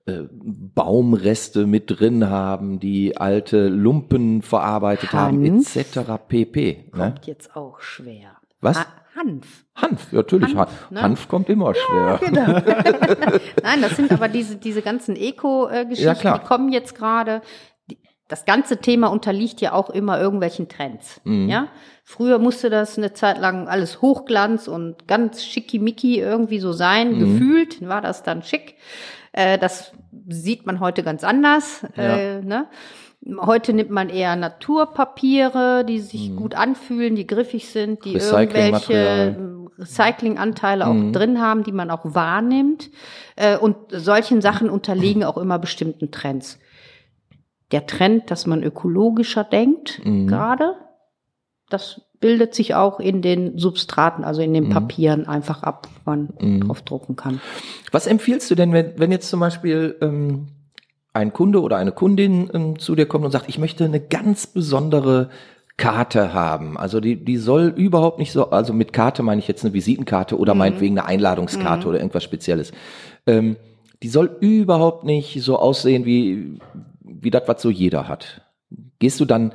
[0.06, 6.22] äh, Baumreste mit drin haben, die alte Lumpen verarbeitet Hans haben, etc.
[6.26, 6.90] pp.
[6.94, 7.12] Ne?
[7.12, 8.38] Kommt jetzt auch schwer.
[8.62, 8.78] Was?
[9.14, 9.64] Ha Hanf.
[9.74, 10.54] Hanf, ja, natürlich.
[10.54, 11.02] Hanf, ne?
[11.02, 12.18] Hanf kommt immer schwer.
[12.22, 13.38] Ja, genau.
[13.62, 17.42] Nein, das sind aber diese, diese ganzen Eco-Geschichten, ja, die kommen jetzt gerade.
[18.26, 21.20] Das ganze Thema unterliegt ja auch immer irgendwelchen Trends.
[21.24, 21.48] Mhm.
[21.48, 21.68] Ja,
[22.04, 27.12] früher musste das eine Zeit lang alles Hochglanz und ganz schickimicki irgendwie so sein.
[27.12, 27.18] Mhm.
[27.20, 28.76] Gefühlt war das dann schick.
[29.32, 29.92] Äh, das
[30.28, 31.86] sieht man heute ganz anders.
[31.96, 32.16] Ja.
[32.16, 32.66] Äh, ne?
[33.40, 36.36] Heute nimmt man eher Naturpapiere, die sich mhm.
[36.36, 39.36] gut anfühlen, die griffig sind, die irgendwelche
[39.78, 41.12] Recyclinganteile auch mhm.
[41.12, 42.90] drin haben, die man auch wahrnimmt.
[43.36, 46.58] Äh, und solchen Sachen unterliegen auch immer bestimmten Trends.
[47.72, 50.26] Der Trend, dass man ökologischer denkt, mhm.
[50.26, 50.76] gerade,
[51.74, 54.70] das bildet sich auch in den Substraten, also in den mhm.
[54.70, 56.66] Papieren einfach ab, man mhm.
[56.66, 57.40] drauf drucken kann.
[57.92, 60.46] Was empfiehlst du denn, wenn, wenn jetzt zum Beispiel ähm
[61.14, 64.48] ein Kunde oder eine Kundin ähm, zu dir kommt und sagt, ich möchte eine ganz
[64.48, 65.30] besondere
[65.76, 66.76] Karte haben.
[66.76, 70.38] Also die, die soll überhaupt nicht so, also mit Karte meine ich jetzt eine Visitenkarte
[70.38, 70.58] oder mhm.
[70.58, 71.88] meinetwegen eine Einladungskarte mhm.
[71.88, 72.72] oder irgendwas Spezielles.
[73.26, 73.56] Ähm,
[74.02, 76.58] die soll überhaupt nicht so aussehen wie,
[77.00, 78.42] wie das, was so jeder hat.
[78.98, 79.52] Gehst du dann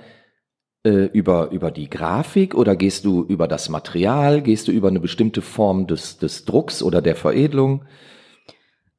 [0.84, 4.42] äh, über, über die Grafik oder gehst du über das Material?
[4.42, 7.84] Gehst du über eine bestimmte Form des, des Drucks oder der Veredelung?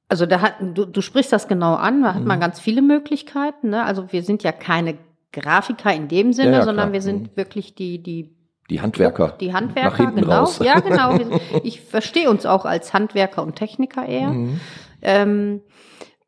[0.09, 3.71] Also da hat, du, du sprichst das genau an, da hat man ganz viele Möglichkeiten.
[3.71, 3.85] Ne?
[3.85, 4.99] Also wir sind ja keine
[5.33, 6.93] Grafiker in dem Sinne, Ja, ja, sondern klar.
[6.95, 7.37] wir sind Mhm.
[7.37, 8.35] wirklich die, die
[8.69, 9.37] Die Handwerker.
[9.41, 10.41] Die Nach Handwerker, hinten genau.
[10.41, 10.59] raus.
[10.65, 11.17] Ja, genau.
[11.65, 14.31] Ich verstehe uns auch als Handwerker und Techniker eher.
[14.31, 14.61] Mhm.
[15.03, 15.61] Ähm,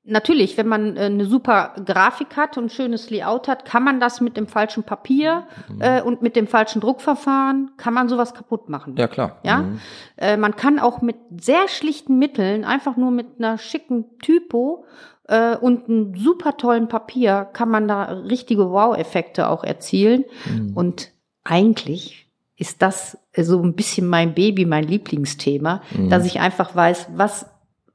[0.05, 4.01] natürlich, wenn man äh, eine super Grafik hat und ein schönes Layout hat, kann man
[4.01, 5.81] das mit dem falschen Papier Mhm.
[5.81, 8.97] äh, und mit dem falschen Druckverfahren, kann man sowas kaputt machen.
[8.97, 9.39] Ja, klar.
[9.45, 9.59] Ja?
[9.59, 9.81] Mhm.
[10.17, 14.85] Äh, man kann auch mit sehr schlichten Mitteln, einfach nur mit einer schicken Typo
[15.29, 20.25] äh, und einem super tollen Papier, kann man da richtige Wow-Effekte auch erzielen.
[20.51, 20.73] Mhm.
[20.75, 21.11] Und
[21.45, 26.11] eigentlich ist das so ein bisschen mein Baby, mein Lieblingsthema, Mhm.
[26.11, 27.47] dass ich einfach weiß, was,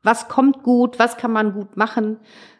[0.08, 2.18] was kommt gut, was kann man gut machen,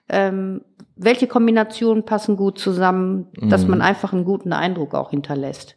[0.10, 0.62] ähm,
[0.96, 3.70] welche Kombinationen passen gut zusammen, dass Mhm.
[3.72, 5.76] man einfach einen guten Eindruck auch hinterlässt.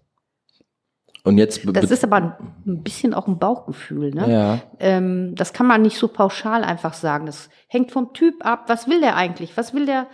[1.22, 2.32] Und jetzt Das ist aber ein,
[2.66, 4.30] ein bisschen auch ein Bauchgefühl, ne?
[4.32, 4.58] ja.
[4.78, 7.26] Ähm, das kann man nicht so pauschal einfach sagen.
[7.26, 8.64] Das hängt vom Typ ab.
[8.68, 9.54] Was will der eigentlich?
[9.56, 10.06] Was will der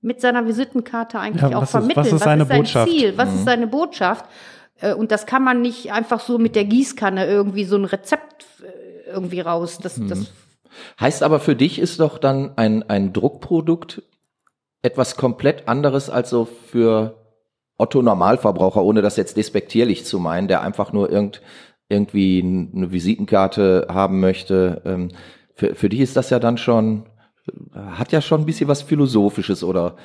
[0.00, 2.04] mit seiner Visitenkarte eigentlich Ja, auch was ist- vermitteln?
[2.06, 2.90] was ist seine sein Botschaft?
[2.90, 3.12] Ziel?
[3.18, 3.34] Was Mhm.
[3.36, 4.24] ist seine Botschaft?
[4.80, 8.46] Äh, Und das kann man nicht einfach so mit der Gießkanne irgendwie so ein Rezept
[8.62, 9.78] äh, irgendwie raus.
[9.82, 10.08] Das, Mhm.
[10.08, 10.32] das
[11.00, 14.02] Heißt aber für dich ist doch dann ein, ein Druckprodukt
[14.82, 17.14] etwas komplett anderes als so für
[17.78, 21.42] Otto Normalverbraucher, ohne das jetzt despektierlich zu meinen, der einfach nur irgend,
[21.88, 22.40] irgendwie
[22.74, 24.82] eine Visitenkarte haben möchte.
[24.84, 25.08] Ähm,
[25.56, 27.06] Für, für dich ist das ja dann schon,
[27.74, 29.96] hat ja schon ein bisschen was Philosophisches oder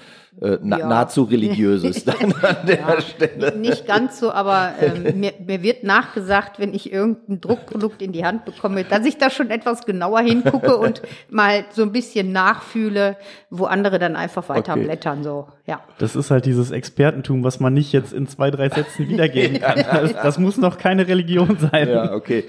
[0.41, 0.87] äh, na, Ja.
[0.87, 3.55] nahezu Religiöses dann an der Ja, Stelle.
[3.57, 8.25] Nicht ganz so, aber ähm, mir, mir wird nachgesagt, wenn ich irgendein Druckprodukt in die
[8.25, 13.15] Hand bekomme, dass ich da schon etwas genauer hingucke und mal so ein bisschen nachfühle,
[13.49, 14.83] wo andere dann einfach weiter Okay.
[14.83, 15.23] blättern.
[15.23, 15.81] So, ja.
[15.97, 19.77] Das ist halt dieses Expertentum, was man nicht jetzt in zwei, drei Sätzen wiedergeben kann.
[19.77, 21.87] Das, das muss noch keine Religion sein.
[21.89, 22.43] Ja, okay.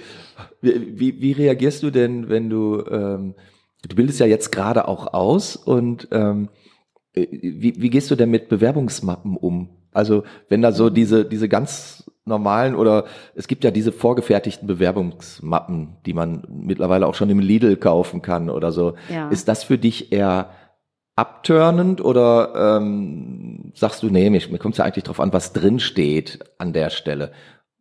[0.60, 3.34] Wie, wie, wie reagierst du denn, wenn du, ähm,
[3.88, 6.48] du bildest ja jetzt gerade auch aus und ähm,
[7.14, 9.70] äh, wie, wie gehst du denn mit Bewerbungsmappen um?
[9.92, 15.96] Also wenn da so diese, diese ganz normalen oder es gibt ja diese vorgefertigten Bewerbungsmappen,
[16.06, 18.94] die man mittlerweile auch schon im Lidl kaufen kann oder so.
[19.12, 19.28] Ja.
[19.28, 20.50] Ist das für dich eher
[21.16, 25.52] abturnend oder ähm, sagst du, nee, mir, mir kommt es ja eigentlich drauf an, was
[25.52, 27.32] drin steht an der Stelle?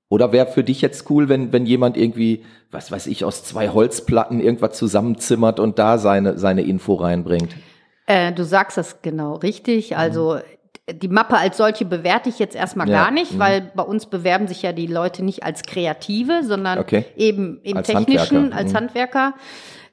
[0.09, 3.69] Oder wäre für dich jetzt cool, wenn, wenn jemand irgendwie, was weiß ich, aus zwei
[3.69, 7.55] Holzplatten irgendwas zusammenzimmert und da seine, seine Info reinbringt?
[8.07, 9.95] Äh, du sagst das genau richtig.
[9.97, 10.39] Also
[10.91, 12.93] die Mappe als solche bewerte ich jetzt erstmal Mhm.
[12.93, 13.39] Ja, gar nicht, mhm.
[13.39, 17.05] weil bei uns bewerben sich ja die Leute nicht als Kreative, sondern Okay.
[17.15, 18.77] eben im Als Technischen, Handwerker, als mhm.
[18.77, 19.33] Handwerker.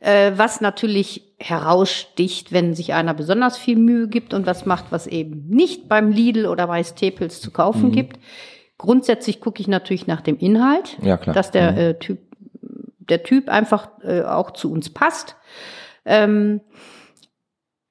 [0.01, 5.07] Äh, was natürlich heraussticht, wenn sich einer besonders viel Mühe gibt und was macht, was
[5.07, 7.93] eben nicht beim Lidl oder bei Staples zu kaufen Mhm.
[7.93, 8.19] gibt.
[8.79, 11.35] Grundsätzlich gucke ich natürlich nach dem Inhalt, Ja, klar.
[11.35, 11.79] dass der Mhm.
[11.79, 12.19] äh, Typ,
[12.99, 15.37] der Typ einfach äh, auch zu uns passt.
[16.05, 16.61] Ähm,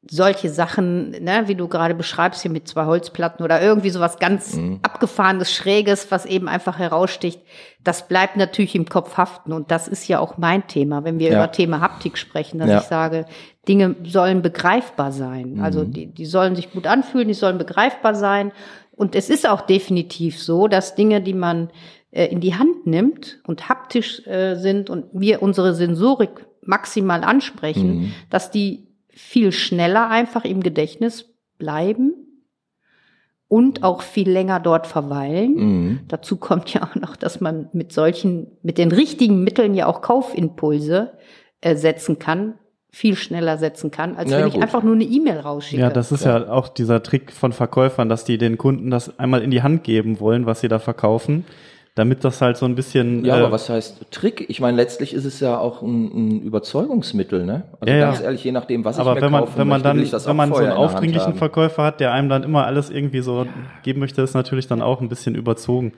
[0.07, 4.53] solche Sachen, ne, wie du gerade beschreibst hier mit zwei Holzplatten oder irgendwie sowas ganz
[4.53, 4.79] Mhm.
[4.83, 7.41] abgefahrenes, schräges, was eben einfach heraussticht,
[7.83, 11.31] das bleibt natürlich im Kopf haften und das ist ja auch mein Thema, wenn wir
[11.31, 11.37] Ja.
[11.43, 12.77] über Thema Haptik sprechen, dass Ja.
[12.81, 13.25] ich sage,
[13.67, 15.59] Dinge sollen begreifbar sein.
[15.59, 15.91] Also Mhm.
[15.93, 18.51] die, die sollen sich gut anfühlen, die sollen begreifbar sein
[18.95, 21.69] und es ist auch definitiv so, dass Dinge, die man
[22.11, 27.95] äh, in die Hand nimmt und haptisch äh, sind und wir unsere Sensorik maximal ansprechen,
[27.95, 28.11] Mhm.
[28.29, 32.13] dass die viel schneller einfach im Gedächtnis bleiben
[33.47, 35.53] und auch viel länger dort verweilen.
[35.55, 35.99] Mhm.
[36.07, 40.01] Dazu kommt ja auch noch, dass man mit solchen, mit den richtigen Mitteln ja auch
[40.01, 41.13] Kaufimpulse
[41.61, 42.55] äh, setzen kann,
[42.95, 44.63] viel schneller setzen kann, als Ja, wenn ich gut.
[44.63, 45.81] einfach nur eine E-Mail rausschicke.
[45.81, 49.41] Ja, das ist ja auch dieser Trick von Verkäufern, dass die den Kunden das einmal
[49.41, 51.43] in die Hand geben wollen, was sie da verkaufen,
[51.95, 53.25] damit das halt so ein bisschen.
[53.25, 54.45] Ja, äh, aber was heißt Trick?
[54.49, 57.63] Ich meine, letztlich ist es ja auch ein, ein Überzeugungsmittel, ne?
[57.81, 58.05] Also Ja, ja.
[58.11, 60.19] ganz ehrlich, je nachdem, was ich aber mir wenn man, kaufen wenn man möchte, dann,
[60.21, 61.33] ich wenn man so einen aufdringlichen.
[61.35, 63.45] Verkäufer hat, der einem dann immer alles irgendwie so
[63.83, 65.91] geben möchte, ist natürlich dann auch ein bisschen überzogen.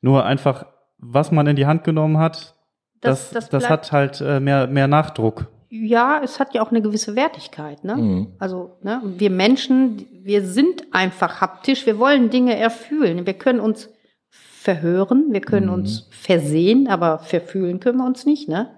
[0.00, 0.66] Nur einfach,
[0.98, 2.54] was man in die Hand genommen hat,
[3.00, 5.48] das, Das- das, das hat halt äh, mehr, mehr Nachdruck.
[5.76, 7.82] Ja, es hat ja auch eine gewisse Wertigkeit.
[7.82, 7.96] Ne?
[7.96, 8.26] Mhm.
[8.38, 11.84] Also ne, wir Menschen, wir sind einfach haptisch.
[11.84, 13.26] Wir wollen Dinge erfühlen.
[13.26, 13.88] Wir können uns
[14.30, 15.72] verhören, wir können Mhm.
[15.72, 18.48] uns versehen, aber verfühlen können wir uns nicht.
[18.48, 18.68] Ne?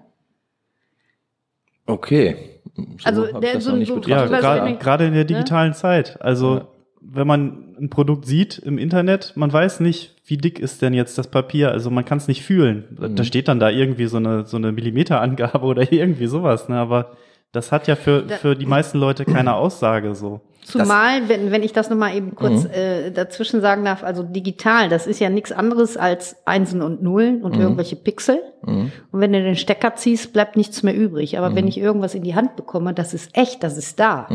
[1.85, 2.35] Okay.
[2.75, 5.25] So Also der- das so- noch nicht so- Ja, gerade in der Ne?
[5.25, 6.19] digitalen Zeit.
[6.21, 6.67] Also, Ja.
[7.01, 11.17] wenn man ein Produkt sieht im Internet, man weiß nicht, wie dick ist denn jetzt
[11.17, 11.71] das Papier.
[11.71, 12.85] Also, man kann es nicht fühlen.
[12.99, 13.15] Da- Mhm.
[13.15, 16.69] Da steht dann da irgendwie so eine, so eine Millimeterangabe oder irgendwie sowas.
[16.69, 16.75] Ne?
[16.77, 17.11] Aber
[17.51, 20.41] das hat ja für, für die meisten Leute keine Aussage so.
[20.65, 22.69] Zumal, wenn, wenn ich das nochmal eben kurz Mhm.
[22.71, 27.41] äh, dazwischen sagen darf, also digital, das ist ja nichts anderes als Einsen und Nullen
[27.41, 27.61] und Mhm.
[27.61, 28.39] irgendwelche Pixel.
[28.65, 28.91] Mhm.
[29.13, 31.37] Und wenn du den Stecker ziehst, bleibt nichts mehr übrig.
[31.37, 31.55] Aber Mhm.
[31.55, 34.27] wenn ich irgendwas in die Hand bekomme, das ist echt, das ist da.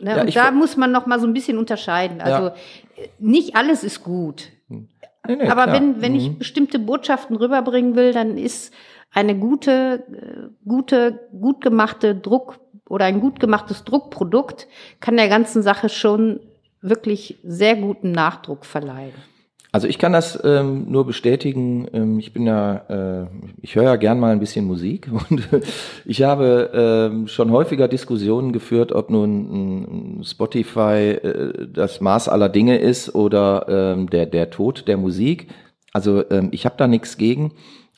[0.00, 0.10] Ne?
[0.16, 2.20] Ja, und ich da muss man noch mal so ein bisschen unterscheiden.
[2.20, 4.48] Also äh, nicht alles ist gut.
[4.68, 5.74] Nee, nee, Aber klar.
[5.74, 6.38] wenn, wenn ich Mhm.
[6.38, 8.72] bestimmte Botschaften rüberbringen will, dann ist
[9.12, 12.58] eine gute, äh, gute, gut gemachte Druck
[12.88, 14.66] oder ein gut gemachtes Druckprodukt
[15.00, 16.40] kann der ganzen Sache schon
[16.80, 19.12] wirklich sehr guten Nachdruck verleihen.
[19.72, 21.86] Also ich kann das ähm, nur bestätigen.
[21.92, 23.26] Ähm, ich bin ja, äh,
[23.62, 25.48] ich höre ja gern mal ein bisschen Musik und
[26.04, 26.70] ich habe
[27.12, 33.66] ähm, schon häufiger Diskussionen geführt, ob nun Spotify äh, das Maß aller Dinge ist oder
[33.68, 35.48] ähm, der der Tod der Musik.
[35.92, 37.52] Also ähm, ich habe da nichts gegen.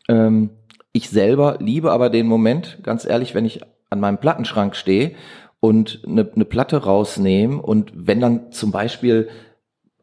[0.08, 0.50] Ähm,
[0.92, 5.12] ich selber liebe aber den Moment, ganz ehrlich, wenn ich an meinem Plattenschrank stehe
[5.61, 9.28] und eine, eine Platte rausnehme und wenn dann zum Beispiel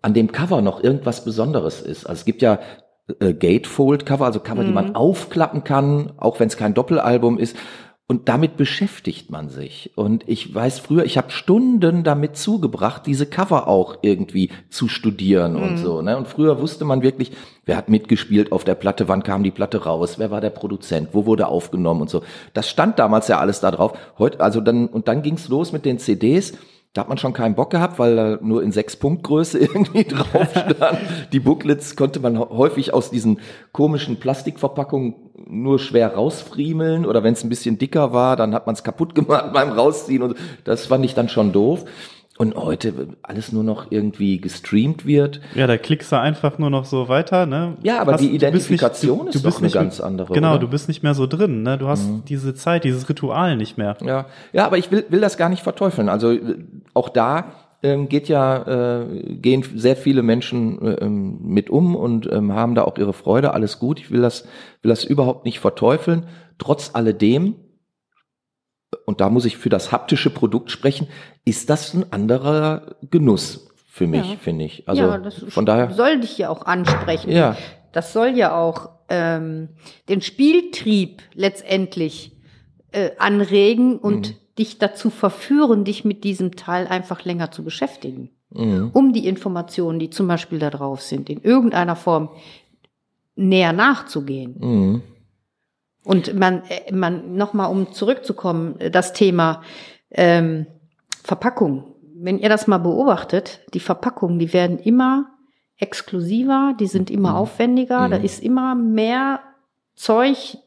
[0.01, 2.05] an dem Cover noch irgendwas Besonderes ist.
[2.05, 2.59] Also es gibt ja
[3.19, 7.55] äh, Gatefold-Cover, also Cover, die man aufklappen kann, auch wenn es kein Doppelalbum ist.
[8.11, 9.91] Und damit beschäftigt man sich.
[9.95, 15.55] Und ich weiß früher, ich habe Stunden damit zugebracht, diese Cover auch irgendwie zu studieren
[15.55, 16.01] und so.
[16.01, 16.17] Ne?
[16.17, 17.31] Und früher wusste man wirklich,
[17.65, 21.09] wer hat mitgespielt auf der Platte, wann kam die Platte raus, wer war der Produzent,
[21.11, 22.23] wo wurde aufgenommen und so.
[22.55, 23.95] Das stand damals ja alles da drauf.
[24.17, 26.53] Heute, also dann und dann ging's los mit den CDs.
[26.93, 30.49] Da hat man schon keinen Bock gehabt, weil da nur in sechs Punktgröße irgendwie drauf
[30.51, 30.97] stand.
[31.31, 33.39] Die Booklets konnte man häufig aus diesen
[33.71, 35.13] komischen Plastikverpackungen
[35.47, 39.13] nur schwer rausfriemeln oder wenn es ein bisschen dicker war, dann hat man es kaputt
[39.13, 41.85] gemacht beim Rausziehen und das fand ich dann schon doof.
[42.37, 45.41] Und heute alles nur noch irgendwie gestreamt wird.
[45.55, 47.75] Ja, da klickst du einfach nur noch so weiter, ne?
[47.83, 50.55] Ja, aber die du bist Identifikation ist doch eine nicht ganz andere, Genau, oder?
[50.55, 50.61] Mhm.
[50.61, 51.77] du bist nicht mehr so drin, ne?
[51.77, 53.97] Du hast diese Zeit, dieses Ritual nicht mehr.
[54.05, 56.07] Ja, ja, aber ich will, will das gar nicht verteufeln.
[56.07, 56.33] Also
[56.93, 62.53] auch da ähm, geht ja, äh, gehen sehr viele Menschen äh, mit um und ähm,
[62.53, 63.99] haben da auch ihre Freude, alles gut.
[63.99, 64.43] Ich will das,
[64.81, 66.27] will das überhaupt nicht verteufeln.
[66.57, 67.55] Trotz alledem,
[69.05, 71.07] und da muss ich für das haptische Produkt sprechen,
[71.45, 74.37] ist das ein anderer Genuss für mich, Ja.
[74.37, 74.87] finde ich.
[74.89, 77.31] Also ja, das von daher, soll dich ja auch ansprechen.
[77.31, 77.55] ja,
[77.91, 79.69] Das soll ja auch ähm,
[80.09, 82.35] den Spieltrieb letztendlich
[82.91, 84.35] äh, anregen und Mhm.
[84.59, 88.29] Dich dazu verführen, dich mit diesem Teil einfach länger zu beschäftigen.
[88.51, 88.91] mhm.
[88.93, 92.29] Um die Informationen, die zum Beispiel da drauf sind, in irgendeiner Form
[93.35, 94.55] näher nachzugehen.
[94.59, 95.01] Mhm.
[96.03, 99.61] Und man, äh, man nochmal, um zurückzukommen, äh, das Thema
[100.11, 100.65] ähm,
[101.23, 101.95] Verpackung.
[102.15, 105.27] Wenn ihr das mal beobachtet, die Verpackungen, die werden immer
[105.77, 107.35] exklusiver, die sind immer Mhm.
[107.37, 108.11] aufwendiger, Mhm.
[108.11, 109.41] da ist immer mehr
[109.95, 110.57] Zeug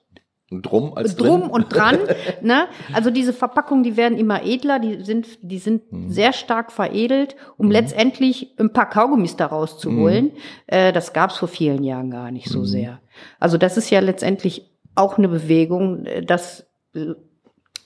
[0.60, 1.50] drum als drum drin.
[1.50, 1.96] und dran.
[2.42, 2.66] ne?
[2.92, 6.10] Also diese Verpackungen, die werden immer edler, die sind, die sind Mhm.
[6.10, 10.32] sehr stark veredelt, um letztendlich ein paar Kaugummis da rauszuholen.
[10.66, 12.64] Äh, das gab's vor vielen Jahren gar nicht so Mhm.
[12.66, 13.00] sehr.
[13.40, 16.66] Also das ist ja letztendlich auch eine Bewegung, äh, dass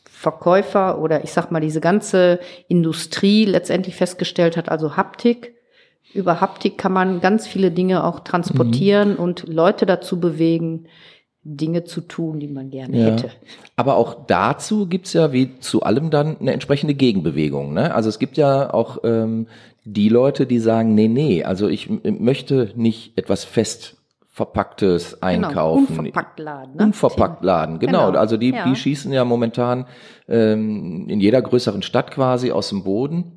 [0.05, 5.55] Verkäufer oder ich sag mal diese ganze Industrie letztendlich festgestellt hat, also Haptik.
[6.15, 9.17] Über Haptik kann man ganz viele Dinge auch transportieren Mhm.
[9.19, 10.87] und Leute dazu bewegen,
[11.49, 13.05] Dinge zu tun, die man gerne Ja.
[13.07, 13.31] hätte.
[13.77, 17.73] Aber auch dazu gibt's ja wie zu allem dann eine entsprechende Gegenbewegung.
[17.73, 17.95] Ne?
[17.95, 19.47] Also es gibt ja auch ähm,
[19.85, 23.97] die Leute, die sagen, nee, nee, also ich möchte nicht etwas fest
[24.29, 25.87] verpacktes einkaufen.
[25.87, 26.77] Genau, unverpackt laden.
[26.77, 26.85] Ne?
[26.85, 28.09] Unverpackt laden, genau.
[28.09, 28.69] Genau, Also die, ja.
[28.69, 29.87] die schießen ja momentan
[30.29, 33.36] ähm, in jeder größeren Stadt quasi aus dem Boden.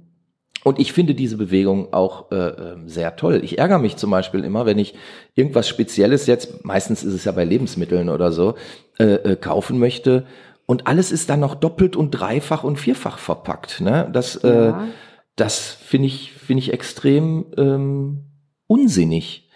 [0.63, 3.41] Und ich finde diese Bewegung auch äh, ähm, sehr toll.
[3.43, 4.93] Ich ärgere mich zum Beispiel immer, wenn ich
[5.35, 8.55] irgendwas Spezielles jetzt, meistens ist es ja bei Lebensmitteln oder so,
[8.99, 10.25] äh, äh, kaufen möchte.
[10.65, 13.81] Und alles ist dann noch doppelt und dreifach und vierfach verpackt.
[13.81, 14.09] Ne?
[14.11, 14.87] Das, äh, Ja.
[15.35, 18.25] das finde ich, finde ich extrem ähm,
[18.67, 19.49] unsinnig.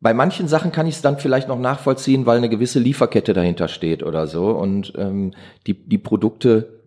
[0.00, 3.66] Bei manchen Sachen kann ich es dann vielleicht noch nachvollziehen, weil eine gewisse Lieferkette dahinter
[3.66, 5.32] steht oder so und ähm,
[5.66, 6.77] die, die Produkte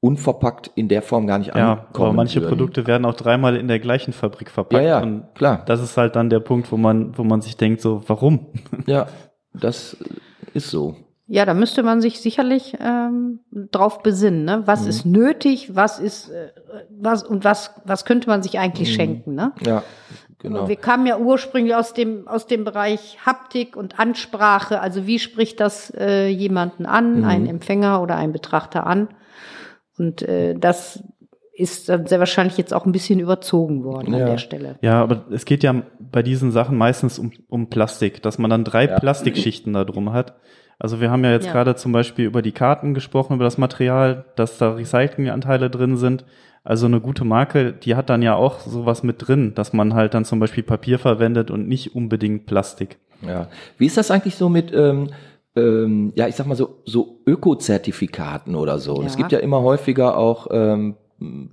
[0.00, 2.06] unverpackt in der Form gar nicht Ja, ankommen.
[2.08, 2.50] aber manche würden.
[2.50, 4.82] Produkte werden auch dreimal in der gleichen Fabrik verpackt.
[4.84, 5.62] Ja, ja, Und klar.
[5.66, 8.46] das ist halt dann der Punkt, wo man, wo man sich denkt, so, warum?
[8.86, 9.06] Ja,
[9.54, 9.96] das
[10.54, 10.96] ist so.
[11.30, 14.44] Ja, da müsste man sich sicherlich ähm, drauf besinnen.
[14.46, 14.62] Ne?
[14.64, 14.88] Was Mhm.
[14.88, 15.74] ist nötig?
[15.76, 16.52] Was ist äh,
[16.98, 18.60] was und was was könnte man sich Mhm.
[18.60, 19.34] eigentlich schenken?
[19.34, 19.52] Ne?
[19.66, 19.82] Ja,
[20.38, 20.68] genau.
[20.68, 24.80] Wir kamen ja ursprünglich aus dem aus dem Bereich Haptik und Ansprache.
[24.80, 27.24] Also wie spricht das äh, jemanden an, Mhm.
[27.24, 29.08] einen Empfänger oder einen Betrachter an?
[29.98, 31.02] Und äh, das
[31.52, 34.20] ist dann sehr wahrscheinlich jetzt auch ein bisschen überzogen worden Ja.
[34.20, 34.78] an der Stelle.
[34.80, 38.62] Ja, aber es geht ja bei diesen Sachen meistens um, um Plastik, dass man dann
[38.64, 38.98] drei Ja.
[39.00, 40.34] Plastikschichten da drum hat.
[40.78, 41.52] Also wir haben ja jetzt Ja.
[41.52, 46.24] gerade zum Beispiel über die Karten gesprochen, über das Material, dass da Recyclinganteile drin sind.
[46.62, 50.14] Also eine gute Marke, die hat dann ja auch sowas mit drin, dass man halt
[50.14, 52.98] dann zum Beispiel Papier verwendet und nicht unbedingt Plastik.
[53.26, 53.48] Ja.
[53.78, 55.08] Wie ist das eigentlich so mit, ähm,
[55.58, 58.94] ähm, ja, ich sag mal so, so Ökozertifikaten oder so?
[58.96, 59.18] Und Es Ja.
[59.18, 60.96] gibt ja immer häufiger auch ähm,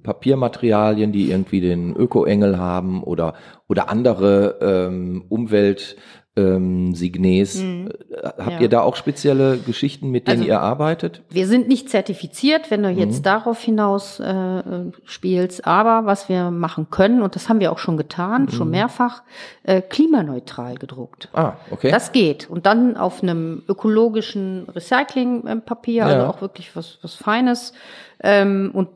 [0.04, 3.34] Papiermaterialien, die irgendwie den Öko-Engel haben oder,
[3.68, 5.96] oder andere ähm, Umwelt
[6.38, 7.62] ähm, Signes.
[7.62, 7.89] Äh,
[8.24, 8.60] Habt Ja.
[8.60, 11.21] ihr da auch spezielle Geschichten, mit denen Also- ihr arbeitet?
[11.30, 13.24] Wir sind nicht zertifiziert, wenn du jetzt Mhm.
[13.24, 14.26] darauf hinaus äh,
[14.60, 15.65] äh, spielst.
[15.65, 18.50] Aber was wir machen können, und das haben wir auch schon getan, Mhm.
[18.52, 19.24] schon mehrfach,
[19.63, 21.30] äh, klimaneutral gedruckt.
[21.34, 21.91] Ah, okay.
[21.91, 22.50] Das geht.
[22.50, 26.30] Und dann auf einem ökologischen Recyclingpapier, also Ja.
[26.30, 27.74] auch wirklich was, was Feines.
[28.21, 28.89] Ähm, und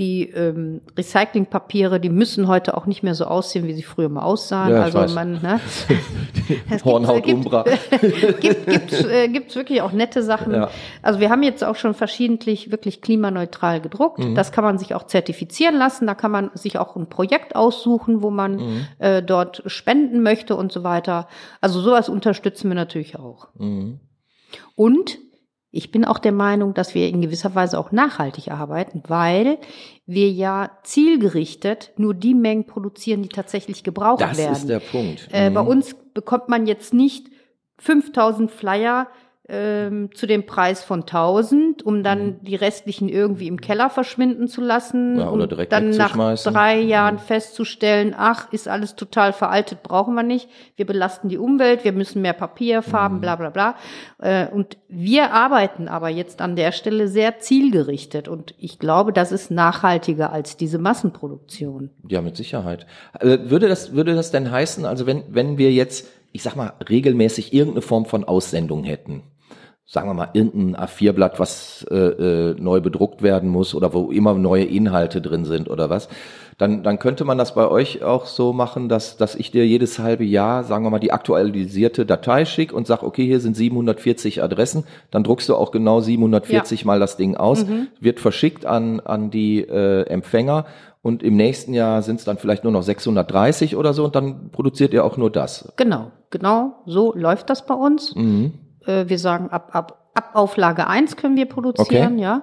[0.00, 4.22] die ähm, Recyclingpapiere, die müssen heute auch nicht mehr so aussehen, wie sie früher mal
[4.22, 4.72] aussahen.
[4.72, 5.60] Ja, also man, ne?
[6.70, 7.64] Es Hornhaut gibt, Umbra.
[8.40, 10.54] gibt, gibt's, äh, gibt's wirklich auch nette Sachen.
[10.54, 10.70] Ja.
[11.02, 14.18] Also wir haben jetzt auch schon verschiedentlich wirklich klimaneutral gedruckt.
[14.18, 14.34] Mhm.
[14.34, 16.06] Das kann man sich auch zertifizieren lassen.
[16.06, 18.86] Da kann man sich auch ein Projekt aussuchen, wo man Mhm.
[18.98, 21.28] äh, dort spenden möchte und so weiter.
[21.60, 23.48] Also sowas unterstützen wir natürlich auch.
[23.58, 24.00] Mhm.
[24.74, 25.18] Und
[25.72, 29.58] ich bin auch der Meinung, dass wir in gewisser Weise auch nachhaltig arbeiten, weil
[30.06, 34.52] wir ja zielgerichtet nur die Mengen produzieren, die tatsächlich gebraucht Das werden.
[34.52, 35.28] ist der Punkt.
[35.32, 35.54] Äh, Mhm.
[35.54, 37.28] Bei uns bekommt man jetzt nicht
[37.78, 39.08] 5000 Flyer
[39.52, 44.60] ähm, zu dem Preis von 1000, um dann die restlichen irgendwie im Keller verschwinden zu
[44.60, 45.18] lassen Mhm.
[45.20, 47.18] Ja, oder und direkt dann nach drei Jahren Mhm.
[47.20, 50.48] festzustellen, ach, ist alles total veraltet, brauchen wir nicht.
[50.76, 53.20] Wir belasten die Umwelt, wir müssen mehr Papier, Farben, Mhm.
[53.20, 53.74] bla bla bla.
[54.18, 59.32] Äh, Und wir arbeiten aber jetzt an der Stelle sehr zielgerichtet und ich glaube, das
[59.32, 61.90] ist nachhaltiger als diese Massenproduktion.
[62.08, 62.86] Ja, mit Sicherheit.
[63.18, 66.72] Äh, Würde das, würde das denn heißen, also wenn, wenn wir jetzt, ich sag mal,
[66.88, 69.22] regelmäßig irgendeine Form von Aussendung hätten,
[69.90, 74.34] sagen wir mal, irgendein A4-Blatt, was äh, äh, neu bedruckt werden muss oder wo immer
[74.34, 76.08] neue Inhalte drin sind oder was,
[76.58, 79.98] dann, dann könnte man das bei euch auch so machen, dass, dass ich dir jedes
[79.98, 84.44] halbe Jahr, sagen wir mal, die aktualisierte Datei schicke und sag, okay, hier sind 740
[84.44, 87.66] Adressen, dann druckst du auch genau 740 mal das Ding aus,
[87.98, 90.66] wird verschickt an, an die äh, Empfänger
[91.02, 94.50] und im nächsten Jahr sind es dann vielleicht nur noch 630 oder so und dann
[94.52, 95.72] produziert ihr auch nur das.
[95.76, 98.14] Genau, genau, so läuft das bei uns.
[98.14, 98.52] Mhm.
[98.86, 102.22] Äh, wir sagen, ab, ab, ab Auflage 1 können wir produzieren, Okay.
[102.22, 102.42] ja.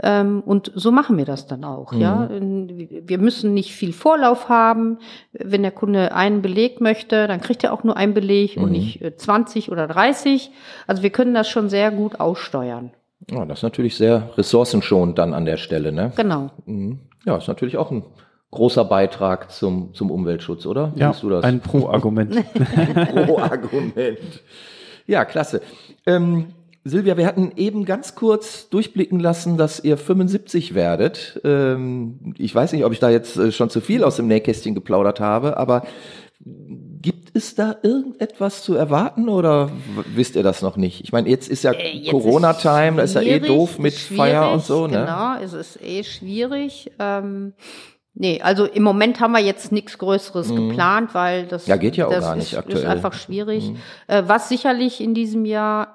[0.00, 2.24] Ähm, und so machen wir das dann auch, ja.
[2.26, 4.98] In- Wir müssen nicht viel Vorlauf haben.
[5.32, 9.02] Wenn der Kunde einen Beleg möchte, dann kriegt er auch nur einen Beleg und nicht
[9.02, 10.52] äh, 20 oder 30.
[10.86, 12.92] Also wir können das schon sehr gut aussteuern.
[13.28, 16.12] Ja, das ist natürlich sehr ressourcenschonend dann an der Stelle, ne?
[16.14, 16.50] Genau.
[16.66, 17.00] Mhm.
[17.26, 18.04] Ja, ist natürlich auch ein
[18.52, 20.92] großer Beitrag zum, zum Umweltschutz, oder?
[20.94, 21.42] Wie Ja, siehst du das?
[21.44, 22.36] ein Pro-Argument.
[23.26, 24.42] Pro Argument.
[25.08, 25.62] Ja, klasse.
[26.06, 26.48] Ähm,
[26.84, 31.40] Silvia, wir hatten eben ganz kurz durchblicken lassen, dass ihr 75 werdet.
[31.44, 34.74] Ähm, ich weiß nicht, ob ich da jetzt äh, schon zu viel aus dem Nähkästchen
[34.74, 35.86] geplaudert habe, aber
[36.40, 39.70] gibt es da irgendetwas zu erwarten oder
[40.14, 41.02] wisst ihr das noch nicht?
[41.02, 44.62] Ich meine, jetzt ist ja Äh, Corona-Time, da ist ja eh doof mit Feier und
[44.64, 45.00] so, ne?
[45.00, 46.90] Genau, es ist eh schwierig.
[46.98, 47.54] Ähm,
[48.20, 51.70] nee, also im Moment haben wir jetzt nichts Größeres geplant, weil das, Mhm.
[51.70, 52.78] Ja, geht ja auch gar nicht ist, aktuell.
[52.78, 52.84] Mhm.
[52.84, 53.72] ist einfach schwierig.
[54.08, 55.94] Äh, was sicherlich in diesem Jahr,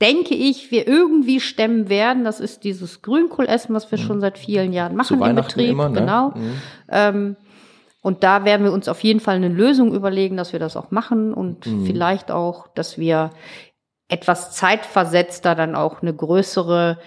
[0.00, 4.72] denke ich, wir irgendwie stemmen werden, das ist dieses Grünkohlessen, was wir schon seit vielen
[4.72, 5.22] Jahren machen Mhm.
[5.22, 5.70] Zu im Betrieb.
[5.70, 6.00] immer, ne?
[6.00, 6.28] Genau.
[6.34, 6.52] Mhm.
[6.90, 7.36] Ähm,
[8.02, 10.90] und da werden wir uns auf jeden Fall eine Lösung überlegen, dass wir das auch
[10.90, 11.86] machen und Mhm.
[11.86, 13.30] vielleicht auch, dass wir
[14.08, 16.98] etwas zeitversetzter dann auch eine größere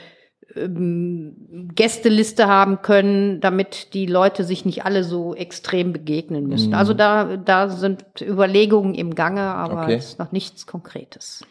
[0.56, 6.70] ähm, Gästeliste haben können, damit die Leute sich nicht alle so extrem begegnen müssen.
[6.70, 6.76] Mhm.
[6.76, 9.96] Also da, da sind Überlegungen im Gange, aber Okay.
[9.96, 11.42] es ist noch nichts Konkretes.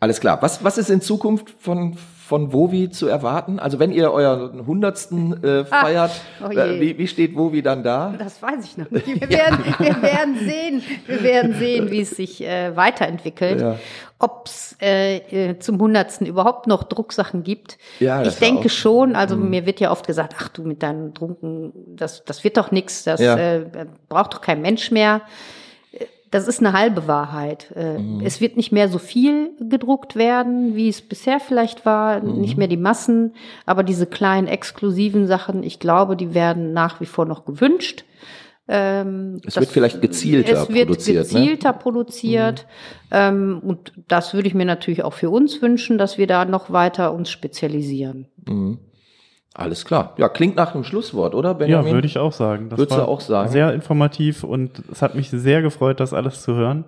[0.00, 0.42] Alles klar.
[0.42, 1.94] Was, was ist in Zukunft von,
[2.26, 3.60] von Wovi zu erwarten?
[3.60, 6.10] Also wenn ihr euren hundertsten äh, feiert,
[6.44, 6.58] oh je.
[6.58, 8.12] äh, wie, wie steht Wovi dann da?
[8.18, 9.06] Das weiß ich noch nicht.
[9.20, 13.60] Wir werden, wir werden sehen, wir werden sehen, wie es sich äh, weiterentwickelt.
[13.60, 13.78] Ja.
[14.22, 15.16] Ob es äh,
[15.50, 17.76] äh, zum Hundertsten überhaupt noch Drucksachen gibt.
[17.98, 18.68] Ja, ich denke Mhm.
[18.70, 19.16] schon.
[19.16, 22.70] Also mir wird ja oft gesagt, ach du mit deinen Drucken, das, das wird doch
[22.70, 23.36] nichts, das Ja.
[23.36, 23.66] äh,
[24.08, 25.22] braucht doch kein Mensch mehr.
[26.30, 27.72] Das ist eine halbe Wahrheit.
[27.76, 28.22] Äh, Mhm.
[28.24, 32.40] Es wird nicht mehr so viel gedruckt werden, wie es bisher vielleicht war, Mhm.
[32.40, 33.34] nicht mehr die Massen,
[33.66, 38.04] aber diese kleinen exklusiven Sachen, ich glaube, die werden nach wie vor noch gewünscht.
[38.68, 41.40] Ähm, Es wird vielleicht gezielter es wird produziert, ne?
[41.40, 42.66] gezielter produziert.
[43.10, 46.70] Ähm, und das würde ich mir natürlich auch für uns wünschen, dass wir da noch
[46.70, 48.28] weiter uns spezialisieren.
[48.46, 48.78] Mhm.
[49.54, 50.14] Alles klar.
[50.16, 51.92] Ja, klingt nach einem Schlusswort, oder Ja, Benjamin?
[51.92, 52.70] würde ich auch sagen.
[52.70, 53.50] Das Würdest du auch sagen?
[53.50, 56.84] Sehr informativ und es hat mich sehr gefreut, das alles zu hören.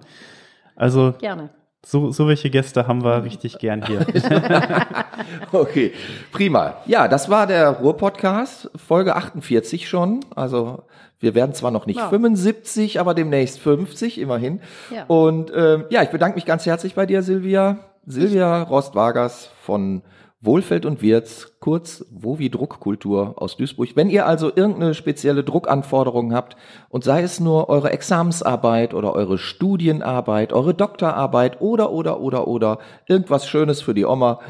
[0.76, 1.50] Also Gerne.
[1.84, 4.06] So, so welche Gäste haben wir richtig gern hier.
[5.52, 5.92] okay,
[6.32, 6.76] prima.
[6.86, 10.20] Ja, das war der Ruhr-Podcast, Folge 48 schon.
[10.34, 10.82] Also
[11.20, 12.08] wir werden zwar noch nicht Ja.
[12.08, 14.60] 75, aber demnächst 50, immerhin.
[14.90, 15.04] Ja.
[15.06, 17.78] Und ähm, ja, ich bedanke mich ganz herzlich bei dir, Silvia.
[18.06, 20.02] Silvia Rost-Vargas von
[20.44, 23.90] Wohlfeld und Wirz, kurz Wovi Druckkultur aus Duisburg.
[23.94, 26.56] Wenn ihr also irgendeine spezielle Druckanforderung habt
[26.88, 32.78] und sei es nur eure Examensarbeit oder eure Studienarbeit, eure Doktorarbeit oder, oder, oder, oder
[33.06, 34.40] irgendwas Schönes für die Oma,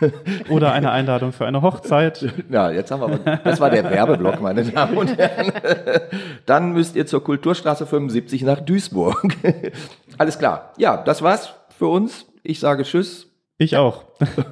[0.50, 2.32] Oder eine Einladung für eine Hochzeit.
[2.50, 5.52] ja, jetzt haben wir aber, das war der Werbeblock, meine Damen und Herren.
[6.46, 9.22] Dann müsst ihr zur Kulturstraße 75 nach Duisburg.
[10.18, 10.72] Alles klar.
[10.78, 12.26] Ja, das war's für uns.
[12.42, 13.33] Ich sage Tschüss.
[13.58, 14.04] Ich auch.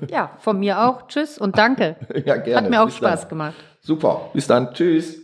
[0.09, 1.09] Ja, von mir auch.
[1.09, 1.97] Tschüss und danke.
[2.25, 2.57] Ja, gerne.
[2.57, 3.29] Hat mir auch Bis Spaß dann.
[3.31, 3.55] gemacht.
[3.81, 4.31] Super.
[4.33, 4.73] Bis dann.
[4.75, 5.19] Tschüss.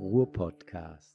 [0.00, 1.13] Ruhr-Podcast.